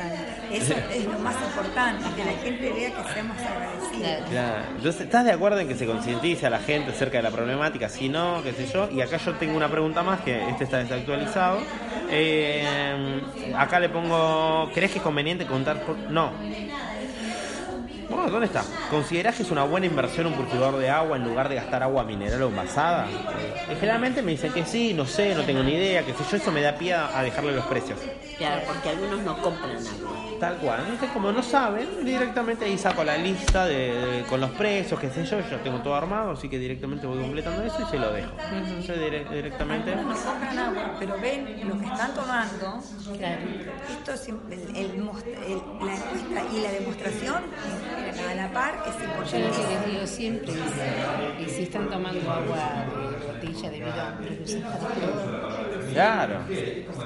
[0.52, 4.30] Eso es lo más importante, que la gente vea que seamos agradecidos.
[4.30, 4.64] Claro.
[4.76, 7.88] Entonces, ¿estás de acuerdo en que se concientice a la gente acerca de la problemática?
[7.88, 8.90] Si no, qué sé yo.
[8.92, 11.60] Y acá yo tengo una pregunta más, que este está desactualizado.
[12.10, 13.22] Eh,
[13.58, 15.96] acá le pongo, ¿crees que es conveniente contar por...?
[15.98, 16.32] No.
[18.30, 18.64] ¿Dónde está?
[18.90, 22.04] ¿Considerás que es una buena inversión un purificador de agua en lugar de gastar agua
[22.04, 23.08] mineral o envasada?
[23.10, 26.38] Eh, generalmente me dicen que sí, no sé, no tengo ni idea, qué sé yo,
[26.38, 28.00] eso me da pie a a dejarle los precios.
[28.38, 30.18] Claro, porque algunos no compran agua.
[30.40, 30.80] Tal cual.
[30.82, 35.10] Entonces, como no saben, directamente ahí saco la lista de, de- con los precios, qué
[35.12, 38.12] sé yo, yo tengo todo armado, así que directamente voy completando eso y se lo
[38.12, 38.32] dejo.
[38.52, 39.94] Entonces, dire- directamente.
[39.94, 42.82] Algunos no compran agua, pero ven lo que están tomando.
[43.18, 43.42] Claro.
[43.92, 47.44] Esto es im- el, el most- el- la encuesta y la demostración
[48.20, 52.32] a la par es Yo lo que les digo siempre es que si están tomando
[52.32, 56.36] agua de botella de bidón, pero lo usas para todo, Claro.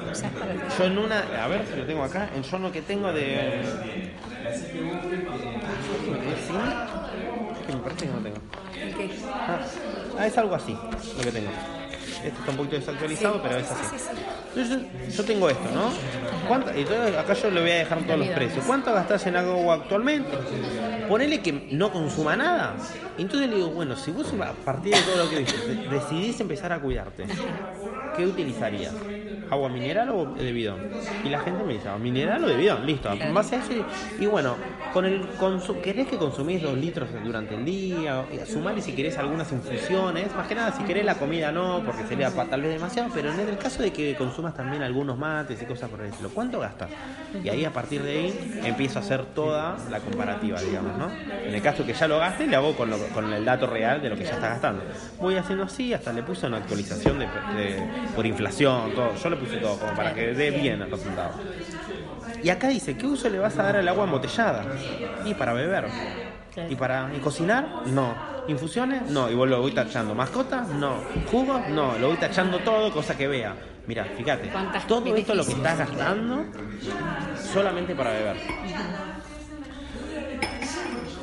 [0.06, 0.78] lo usas para todo.
[0.78, 3.62] Yo en una, a ver si lo tengo acá, en yo lo que tengo de.
[6.48, 6.54] ¿Sí?
[7.68, 8.38] Que me parece que no tengo.
[9.34, 9.60] Ah,
[10.20, 10.74] ah, es algo así,
[11.18, 11.50] lo que tengo.
[12.26, 13.96] Este está un poquito desactualizado, pero es así.
[14.56, 15.92] Entonces, yo tengo esto, ¿no?
[16.48, 18.66] ¿Cuánto- entonces, acá yo le voy a dejar todos los precios.
[18.66, 20.38] ¿Cuánto gastás en agua actualmente?
[21.08, 22.76] Ponele que no consuma nada.
[23.18, 26.40] Entonces le digo, bueno, si vos a partir de todo lo que viste de- decidís
[26.40, 27.26] empezar a cuidarte,
[28.18, 28.94] ¿qué utilizarías?
[29.50, 30.80] ¿Agua mineral o de bidón?
[31.24, 32.86] Y la gente me dice, ¿agua mineral o de bidón?
[32.86, 33.72] Listo, en base a eso.
[33.74, 34.56] Y, y bueno,
[34.96, 35.20] con el
[35.84, 38.24] ¿querés que consumís dos litros durante el día?
[38.32, 40.34] Y Sumale si querés algunas infusiones.
[40.34, 43.40] Más que nada, si querés la comida no, porque sería tal vez demasiado, pero en
[43.42, 46.90] el caso de que consumas también algunos mates y cosas por el estilo, ¿cuánto gastas?
[47.44, 51.08] Y ahí a partir de ahí empiezo a hacer toda la comparativa, digamos, ¿no?
[51.46, 54.02] En el caso que ya lo gaste, le hago con, lo- con el dato real
[54.02, 54.84] de lo que ya está gastando.
[55.20, 59.14] Voy haciendo así, hasta le puse una actualización de, de- por inflación, todo.
[59.16, 61.32] Yo le puse todo como para que dé bien el resultado.
[62.46, 64.64] Y acá dice, ¿qué uso le vas a dar al agua embotellada?
[65.26, 65.88] Y para beber.
[66.70, 67.88] ¿Y para y cocinar?
[67.88, 68.14] No.
[68.48, 69.10] ¿Infusiones?
[69.10, 69.32] No.
[69.32, 70.14] Y vos lo voy tachando.
[70.14, 70.68] ¿Mascotas?
[70.68, 70.98] No.
[71.32, 71.68] ¿Jugos?
[71.70, 71.98] No.
[71.98, 73.56] Lo voy tachando todo, cosa que vea.
[73.88, 74.50] Mira, fíjate.
[74.50, 76.46] ¿Cuántas Todo esto lo que estás gastando
[77.52, 78.38] solamente para beber.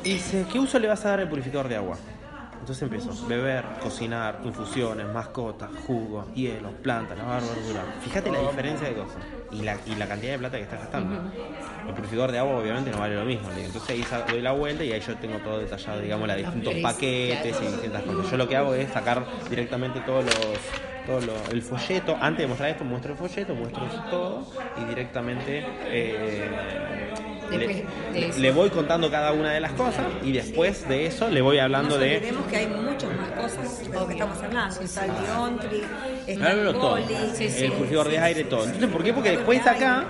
[0.03, 1.97] Y dice, ¿qué uso le vas a dar al purificador de agua?
[2.63, 7.83] Entonces empiezo, beber, cocinar, infusiones, mascotas, jugos, hielo, plantas, lavar verdura.
[7.99, 9.21] Fíjate la diferencia de cosas
[9.51, 11.13] y la, y la cantidad de plata que estás gastando.
[11.85, 13.49] El purificador de agua obviamente no vale lo mismo.
[13.51, 17.61] Entonces ahí doy la vuelta y ahí yo tengo todo detallado, digamos, las distintos paquetes
[17.61, 18.25] y distintas cosas.
[18.31, 22.47] Yo lo que hago es sacar directamente todos los todo lo- el folleto, antes de
[22.47, 27.02] mostrar esto muestro el folleto, muestro todo y directamente eh,
[27.51, 28.39] le, de eso.
[28.39, 31.97] le voy contando cada una de las cosas y después de eso le voy hablando
[31.97, 34.81] de olvidemos que hay muchas más cosas de lo que estamos hablando.
[34.81, 35.81] Está el Diontri,
[36.27, 36.91] está el todo.
[36.91, 37.15] Poli,
[37.57, 38.65] el purificador de aire, todo.
[38.65, 39.13] Entonces, ¿por qué?
[39.13, 40.05] Porque después acá,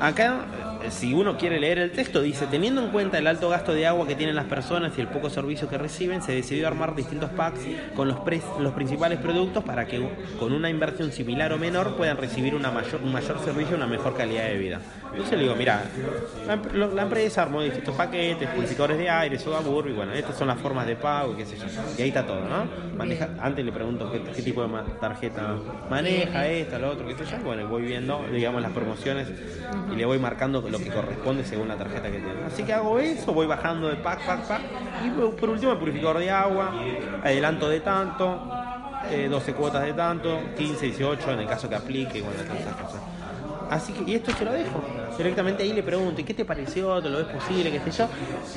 [0.00, 0.57] acá, eh,
[0.90, 4.06] si uno quiere leer el texto, dice, teniendo en cuenta el alto gasto de agua
[4.06, 7.60] que tienen las personas y el poco servicio que reciben, se decidió armar distintos packs
[7.94, 10.00] con los, pre- los principales productos para que
[10.38, 13.86] con una inversión similar o menor puedan recibir una mayor, un mayor servicio y una
[13.86, 14.80] mejor calidad de vida.
[15.10, 15.82] Entonces le digo, mira,
[16.46, 20.48] la, em- empresa armó distintos paquetes, purificadores de aire, soda burro, y bueno, estas son
[20.48, 21.64] las formas de pago, y qué sé yo.
[21.96, 22.66] Y ahí está todo, ¿no?
[22.96, 24.68] Maneja, antes le pregunto qué, qué tipo de
[25.00, 25.56] tarjeta
[25.90, 27.38] maneja, esta, lo otro, qué sé yo.
[27.44, 29.28] Bueno, voy viendo, digamos, las promociones
[29.92, 32.44] y le voy marcando lo que corresponde según la tarjeta que tiene.
[32.46, 34.62] Así que hago eso, voy bajando de pack, pack, pack.
[35.04, 36.72] Y por por último, el purificador de agua,
[37.22, 38.50] adelanto de tanto,
[39.10, 42.74] eh, 12 cuotas de tanto, 15, 18 en el caso que aplique, bueno, todas esas
[42.74, 43.00] cosas.
[43.70, 44.82] Así que, y esto se lo dejo.
[45.18, 47.02] Directamente ahí le pregunto, ¿y qué te pareció?
[47.02, 47.72] ¿Te lo ves posible?
[47.72, 48.08] ¿Qué sé yo?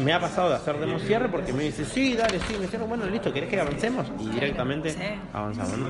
[0.03, 2.85] Me ha pasado de hacer demo cierre porque me dice, sí, dale, sí, me cierro,
[2.85, 4.05] bueno, listo, ¿querés que avancemos?
[4.19, 4.95] Y directamente
[5.33, 5.77] avanzamos.
[5.79, 5.89] ¿no?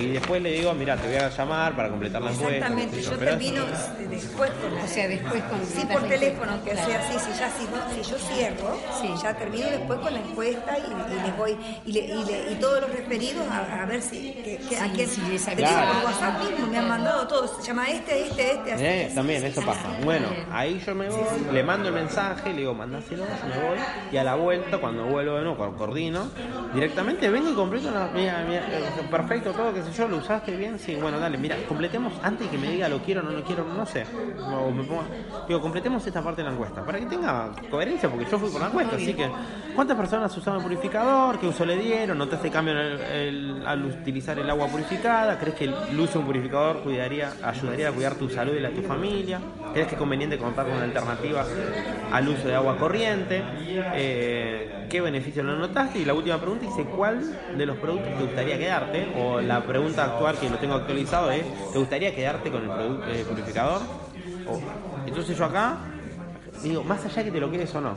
[0.00, 2.54] Y después le digo, mira, te voy a llamar para completar la encuesta.
[2.56, 3.62] Exactamente, yo termino
[4.10, 7.64] después con O sea, después con Sí, por teléfono, que sea así, si ya si,
[7.64, 9.08] no- si yo cierro, Sí.
[9.22, 12.54] ya termino después con la encuesta y, y les voy, y, le- y, le- y
[12.58, 15.20] todos los referidos a, a ver si, que, que- a Sí, quién, sí,
[15.56, 15.92] Claro.
[16.00, 18.84] por WhatsApp mismo me han mandado todos, se llama este, este, este, así.
[18.84, 19.97] Eh, también, eso pasa.
[20.04, 21.18] Bueno, ahí yo me voy,
[21.52, 23.78] le mando el mensaje, le digo, mandáselo, yo me voy,
[24.12, 26.28] y a la vuelta, cuando vuelvo de nuevo, cuando coordino,
[26.72, 28.08] directamente vengo y completo una.
[28.14, 31.56] Mira, mira, eh, perfecto, todo, qué sé yo, lo usaste bien, sí, bueno, dale, mira,
[31.68, 34.06] completemos antes de que me diga lo quiero, no lo quiero, no sé.
[34.50, 35.08] O me ponga-
[35.46, 38.60] digo, completemos esta parte de la encuesta, para que tenga coherencia, porque yo fui por
[38.60, 39.28] la encuesta, así que,
[39.74, 41.38] ¿cuántas personas usaban el purificador?
[41.38, 42.18] ¿Qué uso le dieron?
[42.18, 45.38] ¿Notaste cambio el- el- al utilizar el agua purificada?
[45.38, 48.68] ¿Crees que el uso de un purificador cuidaría, ayudaría a cuidar tu salud y la
[48.70, 49.40] de tu familia?
[49.72, 51.44] ¿Crees que es conveniente contar con una alternativa
[52.12, 53.42] al uso de agua corriente?
[53.94, 55.98] Eh, ¿Qué beneficios lo notaste?
[55.98, 57.20] Y la última pregunta dice, ¿cuál
[57.56, 59.08] de los productos te gustaría quedarte?
[59.16, 62.70] O la pregunta actual que lo tengo actualizado es, ¿te gustaría quedarte con el
[63.08, 63.82] eh, purificador?
[65.06, 65.78] Entonces yo acá
[66.62, 67.94] digo, más allá que te lo quedes o no,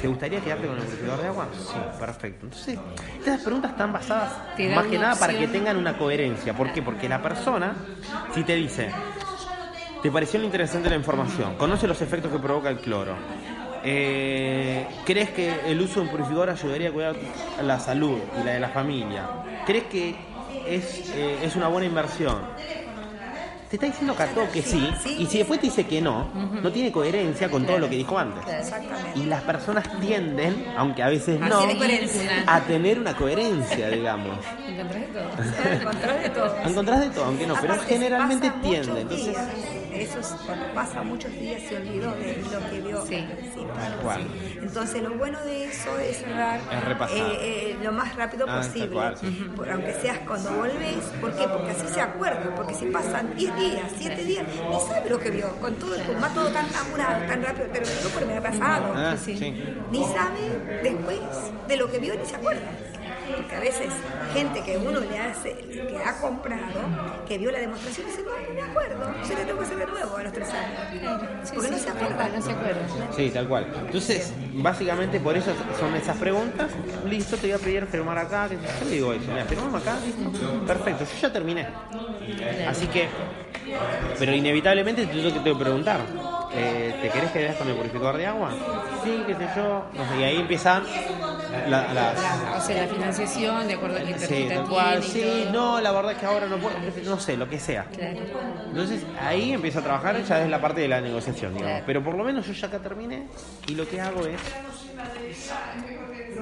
[0.00, 1.48] ¿te gustaría quedarte con el purificador de agua?
[1.52, 2.46] Sí, perfecto.
[2.46, 2.78] Entonces,
[3.18, 4.32] estas preguntas están basadas
[4.74, 6.54] más que nada para que tengan una coherencia.
[6.54, 6.82] ¿Por qué?
[6.82, 7.74] Porque la persona,
[8.34, 8.90] si te dice,
[10.02, 11.56] ¿te pareció interesante la información?
[11.56, 13.14] ¿Conoce los efectos que provoca el cloro?
[13.82, 17.16] Eh, ¿Crees que el uso de un purificador ayudaría a cuidar
[17.62, 19.26] la salud y la de la familia?
[19.66, 20.14] ¿Crees que
[20.66, 22.38] es, eh, es una buena inversión?
[23.70, 25.16] Te está diciendo Cató que sí, Sí.
[25.20, 26.26] y si después te dice que no,
[26.60, 28.42] no tiene coherencia con todo lo que dijo antes.
[28.52, 29.12] Exactamente.
[29.20, 31.60] Y las personas tienden, aunque a veces A no,
[32.48, 34.38] a tener una coherencia, digamos.
[34.66, 35.30] ¿Encontraste todo?
[35.70, 36.56] Al contrario de todo.
[36.66, 38.88] Encontrás de todo, aunque no, pero generalmente pasa tiende.
[38.88, 39.48] muchos Entonces, días,
[39.92, 43.06] eso es cuando pasa muchos días se olvidó de lo que vio.
[43.06, 43.24] Sí.
[43.54, 44.58] Sí, sí.
[44.62, 48.88] Entonces lo bueno de eso es cerrar Es eh, eh, lo más rápido Ah, posible.
[48.88, 49.14] cual,
[49.72, 51.46] aunque seas cuando volvés, ¿por qué?
[51.46, 55.30] Porque así se acuerda, porque si pasan 10 días, 7 días, ni sabe lo que
[55.30, 58.92] vio, con todo el va todo tan apurado, tan rápido, digo porque me ha pasado.
[58.96, 59.34] ah, sí.
[59.90, 60.40] Ni sabe
[60.82, 61.18] después
[61.68, 62.70] de lo que vio ni se acuerda.
[63.36, 63.92] Porque a veces
[64.32, 65.54] gente que uno le hace,
[65.88, 66.80] que ha comprado,
[67.26, 69.86] que vio la demostración, dice, no, no me acuerdo, se le tengo que hacer de
[69.86, 70.80] nuevo a los tres años.
[71.44, 72.16] Sí, Porque sí, no se acuerda.
[72.16, 72.80] cual, no se acuerda.
[73.16, 73.66] Sí, tal cual.
[73.86, 76.70] Entonces, básicamente por eso son esas preguntas.
[77.08, 78.48] Listo, te voy a pedir firmar acá.
[78.48, 80.66] Yo le digo eso, mira, firmamos acá, listo.
[80.66, 81.66] Perfecto, yo ya terminé.
[82.68, 83.08] Así que,
[84.18, 86.00] pero inevitablemente te tengo que tengo que preguntar.
[86.52, 88.50] Eh, ¿Te querés quedar con el purificador de agua?
[89.04, 89.84] Sí, qué sé yo.
[89.94, 90.82] No sé, y ahí empiezan
[91.68, 95.48] la- las, La- o sea, la financiación, de acuerdo a qué Sí, tal cual, sí,
[95.52, 96.74] no, la verdad es que ahora no puedo,
[97.04, 97.84] no sé, lo que sea.
[97.84, 98.18] Claro.
[98.68, 101.70] Entonces ahí empiezo a trabajar, ya es la parte de la negociación, digamos.
[101.72, 101.84] Claro.
[101.86, 103.26] Pero por lo menos yo ya acá terminé
[103.66, 104.40] y lo que hago es,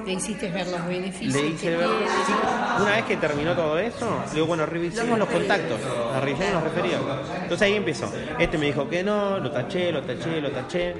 [0.05, 1.33] Le hiciste ver los beneficios.
[1.33, 2.05] le que hice ver, tiene.
[2.25, 2.33] sí,
[2.81, 5.79] una vez que terminó todo eso, le digo, bueno, revisemos los contactos,
[6.13, 7.01] la revisemos los referidos.
[7.41, 8.11] Entonces ahí empezó.
[8.37, 10.95] Este me dijo que no, lo taché, lo taché, lo taché.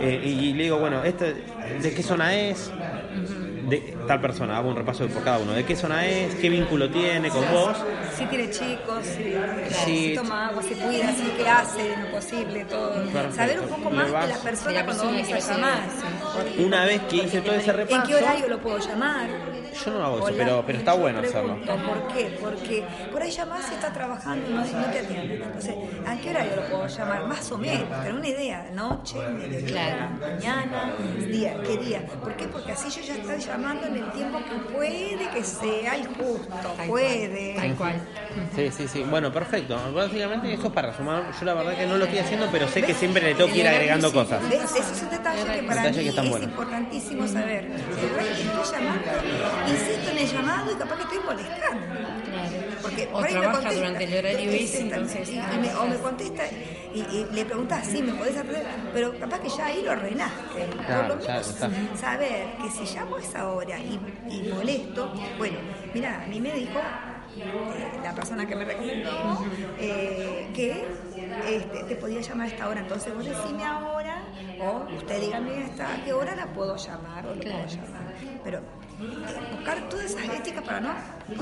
[0.00, 1.34] Eh, y, y le digo, bueno, este,
[1.82, 2.70] ¿de qué zona es?
[3.66, 5.52] De tal persona, hago un repaso por cada uno.
[5.52, 6.34] ¿De qué zona es?
[6.36, 7.76] ¿Qué vínculo tiene con vos?
[8.16, 9.34] Si tiene chicos, si,
[9.84, 10.12] Sí.
[10.14, 12.92] toma agua, si cuida, si qué hace, lo posible, todo.
[12.94, 13.32] Perfecto.
[13.36, 15.80] Saber un poco más de la persona cuando vamos que a llamar.
[16.58, 18.02] Una vez que hice todo ese repaso...
[18.02, 19.28] ¿En qué horario lo puedo llamar?
[19.84, 21.58] Yo no hago eso, Hola, pero, pero está bueno hacerlo.
[21.66, 22.38] ¿Por qué?
[22.40, 25.34] Porque por ahí llamás y está trabajando y no, no te atiende.
[25.34, 25.74] Entonces,
[26.06, 27.26] ¿a qué horario lo puedo llamar?
[27.26, 30.10] Más o menos, pero una idea, noche, mediodía, Claro.
[30.18, 30.94] mañana,
[31.30, 32.06] día, ¿qué día?
[32.22, 32.46] ¿Por qué?
[32.48, 36.48] Porque así yo ya estoy llamando en el tiempo que puede que sea el justo,
[36.76, 37.54] Tal puede.
[37.54, 38.00] cual, Tal cual.
[38.54, 39.02] Sí, sí, sí.
[39.08, 39.78] Bueno, perfecto.
[39.94, 41.24] Básicamente eso es para sumar.
[41.38, 43.58] Yo la verdad que no lo estoy haciendo, pero sé que siempre le tengo que
[43.60, 44.46] ir agregando cosas.
[44.48, 44.62] ¿Ves?
[44.64, 46.48] Ese es un detalle que para Detalle mí que es buenos.
[46.50, 47.68] importantísimo saber.
[47.98, 49.10] Si estoy llamando,
[49.72, 51.86] insisto en el llamado y capaz que estoy molestando.
[52.96, 55.38] Porque O por ahí me trabaja contesta, durante el horario ese, exactamente, entonces, y- y
[55.42, 56.42] ah, me- o me contesta
[56.94, 59.92] y, y le preguntas, sí, me podés atender, pero capaz que ya ahí lo.
[59.96, 61.56] Claro, por lo menos
[62.00, 65.58] saber que si llamo a esa hora y, y molesto, bueno,
[65.92, 66.80] mira, a mí me dijo
[67.76, 69.44] eh, la persona que me recomendó
[69.78, 70.86] eh, que
[71.44, 74.22] este, te podía llamar a esta hora, entonces vos decime ahora,
[74.58, 78.14] o usted dígame hasta qué hora la puedo llamar o lo puedo llamar.
[78.42, 78.60] Pero
[78.98, 80.94] buscar todas esas éticas para no,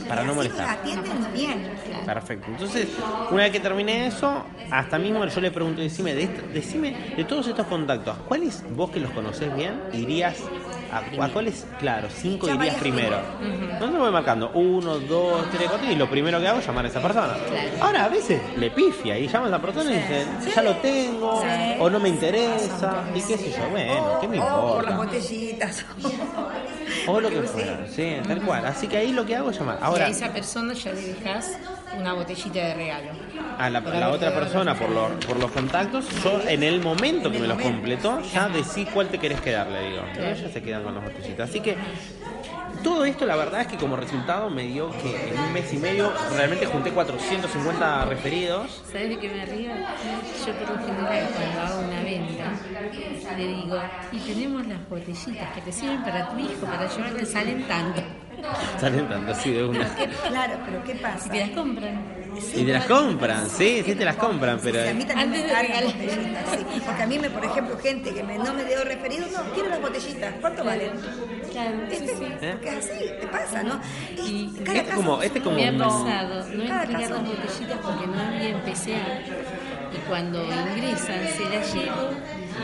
[0.09, 0.69] Para no molestar.
[0.69, 1.71] atienden bien.
[2.05, 2.47] Perfecto.
[2.51, 2.89] Entonces,
[3.31, 7.47] una vez que terminé eso, hasta mismo yo le pregunto, decime, de, decime de todos
[7.47, 10.37] estos contactos, ¿cuáles vos que los conocés bien irías
[10.93, 11.67] ¿A, a cuáles?
[11.81, 13.19] Claro, cinco Ya irías primero.
[13.41, 13.79] primero.
[13.81, 14.51] ¿Dónde voy marcando?
[14.55, 15.91] Uno, dos, tres, cuatro.
[15.91, 17.35] Y lo primero que hago es llamar a esa persona.
[17.35, 17.69] Claro.
[17.81, 20.25] Ahora, a veces le pifia y llama a esa persona y dice,
[20.55, 21.77] ya lo tengo, Sí.
[21.81, 23.69] o no me interesa, y qué sé yo.
[23.71, 24.45] Bueno, ¿qué me o
[24.77, 24.97] por las importa?
[24.97, 25.85] botellitas.
[27.07, 28.67] O lo que fuera, sí, tal cual.
[28.67, 29.79] Así que ahí lo que hago es llamar.
[29.81, 31.59] y Ahora, a esa persona ya le dejas
[31.99, 33.11] una botellita de regalo.
[33.59, 37.47] a la, otra persona por los, por los contactos, yo en el momento que me
[37.47, 40.03] los completó, ya decí cuál te querés quedar, le digo.
[40.19, 41.51] Ellos se quedan con las botellitas.
[41.51, 41.77] Así que
[42.85, 45.79] todo esto, la verdad es que como resultado me dio que en un mes y
[45.79, 48.83] medio realmente junté 450 referidos.
[48.93, 49.71] ¿Sabes de qué me río?
[50.47, 52.53] Yo por lo general cuando hago una venta
[53.37, 53.77] le digo,
[54.13, 58.03] y tenemos las botellitas que te sirven para tu hijo, para llevarle, salen tanto.
[58.79, 59.89] Salen tanto así de una.
[60.29, 61.31] Claro, pero ¿qué Y pasa?
[61.31, 62.24] te las compran.
[62.55, 64.83] Y te las compran, sí, sí te las compran, pero...
[64.83, 66.81] Sí, a mí también me cargan botellitas, sí.
[66.85, 69.69] Porque a mí, me, por ejemplo, gente que me- no me dio referido, no, quiero
[69.71, 70.35] las botellitas.
[70.41, 70.91] ¿Cuánto valen?
[71.53, 72.05] Claro, sí.
[72.53, 73.81] Porque es así, te pasa, ¿no?
[74.17, 77.79] Y Y cada Este caso como, este como Me ha pasado no entregar las botellitas
[77.83, 79.15] porque no había empezado.
[79.93, 82.11] Y cuando ingresan se las llevo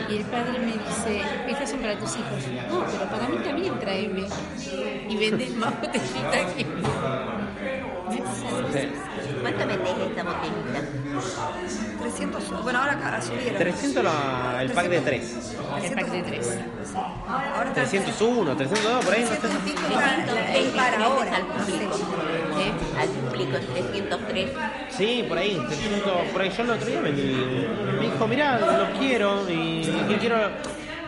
[0.09, 2.43] y el padre me dice, estas son para tus hijos.
[2.69, 4.23] No, pero para mí también tráeme.
[5.09, 6.65] Y vendes más botellitas que...
[8.11, 8.89] Sí.
[9.41, 10.81] ¿Cuánto vendés esta botellita?
[12.01, 13.57] 300, bueno, ahora subieron.
[13.57, 15.35] 300 la- el pack de 3.
[15.83, 16.57] El pack de tres.
[17.27, 19.35] Ahora está 301, 302, por ahí, no sé.
[19.37, 21.35] 300 y pico la- la- el para ahora.
[21.35, 21.95] al público.
[22.59, 22.71] ¿Eh?
[22.99, 24.49] Al público 303.
[24.89, 26.49] Sí, por ahí, 300, por ahí.
[26.55, 27.21] Yo el otro día vendí,
[27.99, 29.53] me dijo, mirá, lo quiero y,
[30.09, 30.37] y quiero...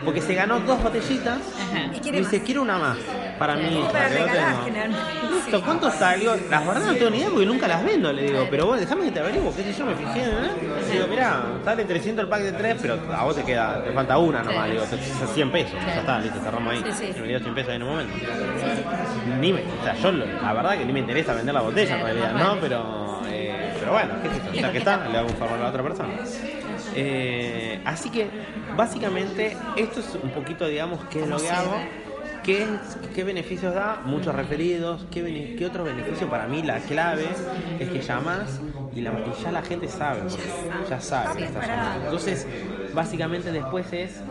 [0.04, 1.86] Porque se ganó dos botellitas Ajá.
[1.94, 2.98] Y y quiere dice, quiero una más
[3.38, 3.84] para mí.
[3.92, 4.64] Para que no regalar tengo".
[4.64, 5.04] generalmente.
[5.34, 6.34] Listo, ¿cuánto salió?
[6.50, 9.04] Las verdad no tengo ni idea porque nunca las vendo, le digo, pero vos déjame
[9.06, 10.50] que te averiguo, qué sé yo, me fijé, ¿eh?
[10.88, 13.92] Le digo, mirá, sale 300 el pack de 3, pero a vos te queda, te
[13.92, 16.84] falta una nomás, le digo, te- 100 pesos, ya está, listo, cerramos ahí.
[16.92, 17.20] Sí, sí.
[17.20, 18.14] Me dio 100 pesos ahí en un momento.
[19.40, 22.02] Ni me, o sea, yo la verdad que ni me interesa vender la botella en
[22.04, 22.56] realidad, ¿no?
[22.60, 25.62] Pero, eh, pero bueno, qué sé yo, ya que está, le hago un favor a
[25.62, 26.08] la otra persona.
[26.96, 28.28] Eh, así que,
[28.76, 31.76] básicamente, esto es un poquito, digamos, qué es lo que hago.
[32.44, 34.02] ¿Qué, es- ¿Qué beneficios da?
[34.04, 35.06] Muchos referidos.
[35.10, 36.62] ¿Qué, qué otro beneficio para mí?
[36.62, 41.36] La clave es que llamas y, la, y ya la gente sabe, porque ya sabe
[41.36, 42.02] que estás llamando.
[42.02, 42.48] Entonces,
[42.90, 44.24] básicamente después es,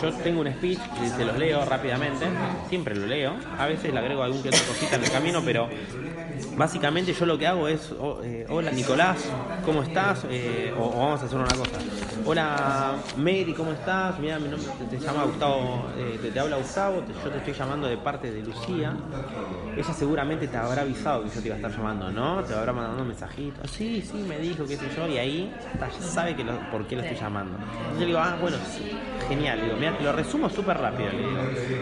[0.00, 2.26] yo tengo un speech y se los leo rápidamente,
[2.68, 5.68] siempre lo leo, a veces le agrego algún que otra cosita en el camino, pero
[6.56, 7.92] básicamente yo lo que hago es,
[8.24, 9.18] eh, hola Nicolás,
[9.64, 10.26] ¿cómo estás?
[10.30, 11.78] Eh, o, vamos a hacer una cosa.
[12.24, 14.18] Hola Mary, ¿cómo estás?
[14.18, 17.96] Mira, mi nombre te, llama Gustavo, eh, te, habla Gustavo, yo te estoy llamando de
[17.96, 18.94] parte de Lucía.
[19.76, 22.42] Ella seguramente te habrá avisado que yo te iba a estar llamando, ¿no?
[22.42, 23.66] Te habrá mandado un mensajito.
[23.68, 27.02] Sí, sí, me dijo, qué sé yo, y ahí ya sabe que por qué lo
[27.02, 27.58] estoy llamando.
[27.58, 28.90] Entonces le digo, ah, bueno, sí,
[29.36, 29.60] genial.
[29.62, 31.10] Digo, mira, lo resumo súper rápido.
[31.12, 31.30] Le digo,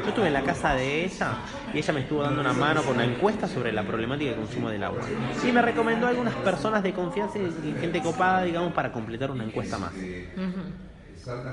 [0.03, 1.39] yo estuve en la casa de ella
[1.73, 4.71] y ella me estuvo dando una mano con una encuesta sobre la problemática de consumo
[4.71, 5.01] del agua.
[5.47, 9.45] Y me recomendó a algunas personas de confianza y gente copada, digamos, para completar una
[9.45, 9.93] encuesta más.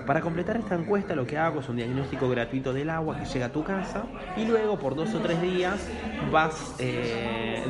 [0.06, 3.45] Para completar esta encuesta lo que hago es un diagnóstico gratuito del agua que llega
[3.45, 4.04] a tu casa
[4.36, 5.88] y luego por dos o tres días
[6.30, 6.76] vas...
[6.80, 7.64] eh,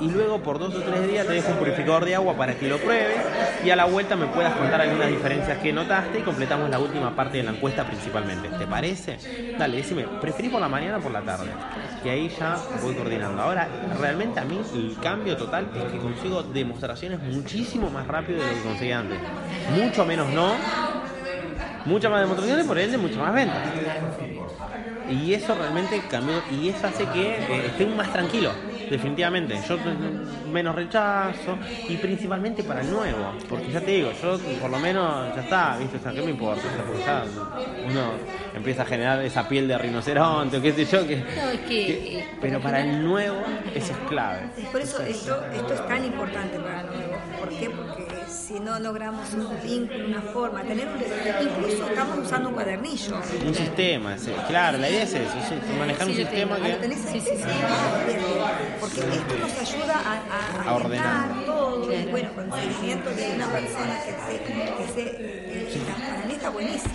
[0.00, 2.78] y luego por dos o tres días te un purificador de agua para que lo
[2.78, 3.16] pruebes
[3.64, 7.14] y a la vuelta me puedas contar algunas diferencias que notaste y completamos la última
[7.14, 8.48] parte de la encuesta principalmente.
[8.50, 9.18] ¿Te parece?
[9.58, 11.50] Dale, decime, ¿preferís por la mañana o por la tarde?
[12.04, 13.42] Y ahí ya voy coordinando.
[13.42, 13.68] Ahora,
[14.00, 18.54] realmente a mí el cambio total es que consigo demostraciones muchísimo más rápido de lo
[18.54, 19.18] que conseguía antes.
[19.74, 20.54] Mucho menos no,
[21.84, 23.58] muchas más demostraciones, por ende mucho más ventas.
[25.10, 28.52] Y eso realmente cambió y eso hace que eh, esté más tranquilo,
[28.88, 29.60] definitivamente.
[29.62, 34.78] Yo menos rechazo y principalmente para el nuevo, porque ya te digo, yo por lo
[34.78, 35.96] menos ya está, ¿viste?
[35.98, 36.68] O sea, ¿qué me importa?
[36.68, 37.32] O sea, ya
[37.80, 41.60] uno empieza a generar esa piel de rinoceronte o qué sé yo, que, No, es
[41.60, 43.42] que, eh, pero para el nuevo
[43.74, 44.42] eso es clave.
[44.70, 47.14] Por eso esto, esto es tan importante para el nuevo.
[47.40, 47.70] ¿Por qué?
[47.70, 50.94] Porque si no logramos un vínculo, una forma, tener un,
[51.42, 53.16] incluso estamos usando un cuadernillo.
[53.46, 54.32] Un sistema, sí.
[54.48, 56.68] claro, la idea es eso, es manejar un Sí, sistema tengo.
[56.68, 56.80] ¿Lo que...
[56.80, 57.20] tenés ahí?
[57.20, 57.44] Sí, sí, sí.
[58.80, 61.44] Porque esto nos ayuda a, a, A ordenar.
[61.44, 61.92] todo.
[61.92, 64.42] Y bueno, con el seguimiento de una persona que se.
[64.44, 66.94] Que se eh, para mí está buenísimo.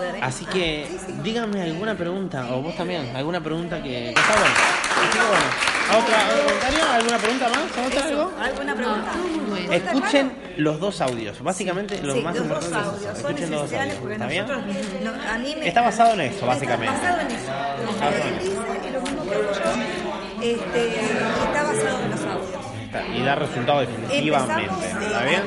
[0.00, 0.08] Qué lindo.
[0.08, 0.24] ¿Puedo ver?
[0.24, 0.86] Así que
[1.22, 4.54] díganme alguna pregunta, o vos también, alguna pregunta que, que está buena.
[4.90, 6.92] Así que bueno, ¿otra, otro comentario?
[6.92, 7.86] ¿Alguna pregunta más?
[7.86, 8.32] ¿Otra algo?
[8.40, 9.12] ¿Alguna pregunta?
[9.16, 9.66] No, muy bueno.
[9.66, 10.52] ¿No está Escuchen claro?
[10.56, 13.60] los dos audios, básicamente lo Sí, más los dos importante es audios son Escuchen los
[13.70, 14.46] dos audios, porque ¿está bien?
[14.46, 14.74] nosotros,
[15.04, 16.96] no, a mí me- Está basado en eso, Está básicamente.
[16.96, 17.50] basado en eso.
[17.84, 18.40] Lo Está que él bueno.
[18.42, 22.60] dice y lo mismo que hago yo, este, está basado en los audios.
[22.84, 25.42] Está, Y da resultado definitivamente, Empezamos, ¿está eh, bien?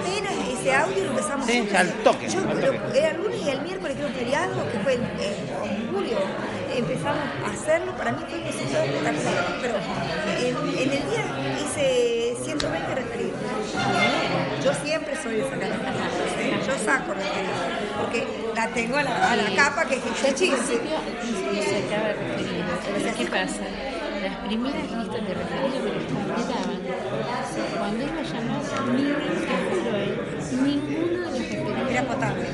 [0.63, 2.97] Ese audio lo empezamos Sí, a al toque, Yo, al lo- toque.
[2.99, 6.17] era el lunes y el miércoles, creo, feriado, que fue en, en julio.
[6.75, 9.13] Empezamos a hacerlo, para mí fue un espectacular.
[9.61, 9.75] Pero
[10.39, 11.25] en, en el día
[11.63, 13.39] hice 120 referidos.
[14.63, 16.65] Yo siempre soy de sacar referidos.
[16.67, 17.57] Yo saco referidos.
[17.99, 20.59] Porque la tengo a la, a la capa que es referidos,
[22.95, 23.61] pero ¿qué pasa?
[24.23, 26.79] Las primeras listas de referidos me las completaban.
[27.77, 28.61] Cuando iba a llamar,
[28.95, 30.17] ni te juro, ¿eh?
[30.63, 32.45] ninguno de los potable.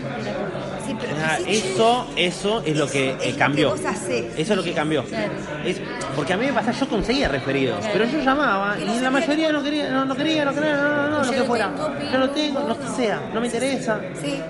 [0.86, 3.76] Sí, pero Ah, eso, eso es lo que Es eh, lo cambió.
[3.76, 4.26] que vos hacés.
[4.38, 5.03] Eso es lo que cambió.
[5.03, 5.32] Claro.
[5.63, 5.80] Es-
[6.15, 7.93] porque a mí me pasa, yo conseguía referidos, Claro.
[7.93, 10.76] pero yo llamaba Y y no la mayoría no quería, no, no quería, no quería,
[10.76, 11.72] no, no, no, Ya lo que lo fuera.
[12.11, 13.99] Yo lo tengo, lo que sea, no me interesa.
[14.22, 14.41] Sí.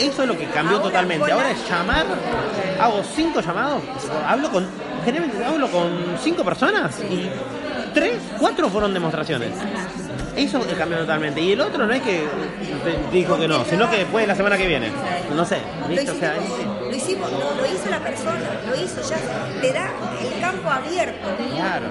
[0.00, 1.32] Eso es lo que cambió Ahora, totalmente.
[1.32, 2.06] Ahora es llamar,
[2.80, 3.82] hago cinco llamados,
[4.26, 4.66] hablo con,
[5.04, 5.90] generalmente hablo con
[6.22, 7.28] cinco personas y
[7.94, 9.50] tres, cuatro fueron demostraciones.
[10.36, 11.40] Eso cambió totalmente.
[11.40, 12.24] Y el otro no es que
[13.12, 14.90] dijo que no, sino que después de la semana que viene.
[15.34, 15.58] No sé,
[15.88, 16.42] Lo hicimos, sea, es-
[16.80, 19.16] lo, hicimos lo, lo hizo la persona, lo hizo, ya
[19.60, 19.90] te da
[20.22, 21.28] el campo abierto.
[21.54, 21.86] Claro.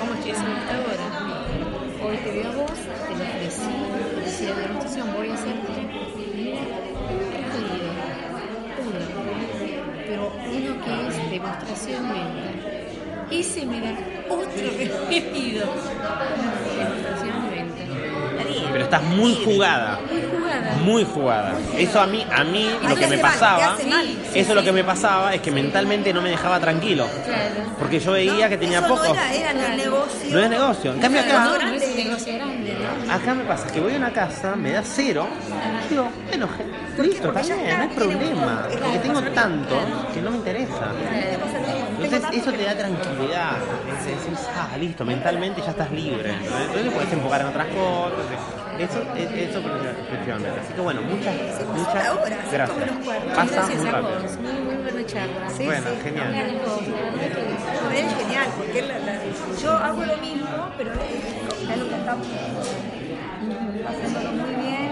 [0.00, 1.06] ¿Cómo estoy haciendo hasta ahora?
[2.08, 3.70] Hoy te veo a vos, te lo ofrecí,
[4.14, 6.58] te decía de demostración, voy a hacerte un referido,
[8.78, 9.00] uno,
[10.06, 12.50] pero uno que es demostración venta.
[13.28, 13.90] Ese me da
[14.28, 14.46] otro
[14.78, 17.35] referido, demostración.
[18.76, 19.98] Pero estás muy jugada.
[20.06, 20.76] Muy jugada.
[20.84, 21.54] Muy jugada.
[21.78, 23.78] Eso a mí, a mí lo que me mal, pasaba,
[24.34, 27.08] eso lo que me pasaba es que mentalmente no me dejaba tranquilo.
[27.24, 27.72] Claro.
[27.78, 29.04] Porque yo veía que tenía Eso poco.
[29.04, 30.30] No era, era no es negocio.
[30.30, 30.92] No es negocio.
[30.92, 33.12] En cambio acá, no, no es un negocio grande, ¿no?
[33.14, 35.26] acá me pasa que voy a una casa, me da cero,
[35.86, 36.48] y digo, bueno,
[37.02, 38.68] listo, está bien, no hay problema.
[38.70, 39.76] Porque tengo tanto
[40.12, 40.92] que no me interesa.
[41.98, 43.56] Entonces eso te da tranquilidad.
[44.54, 46.34] Ah, listo, mentalmente ya estás libre.
[46.34, 48.65] Entonces puedes enfocar en otras cosas.
[48.78, 50.60] Eso, es- eso efectivamente.
[50.60, 51.34] Así que bueno, muchas,
[51.74, 52.70] muchas gracias.
[53.34, 54.20] Pasa Gracias muy a rápido.
[54.42, 55.48] muy, muy buena charla.
[55.56, 56.00] Sí, Bueno, sí.
[56.02, 56.26] genial.
[56.26, 59.20] A No, es genial, porque él la- la-
[59.62, 62.26] yo hago lo mismo, pero es lo que estamos
[63.88, 64.85] haciéndolo muy bien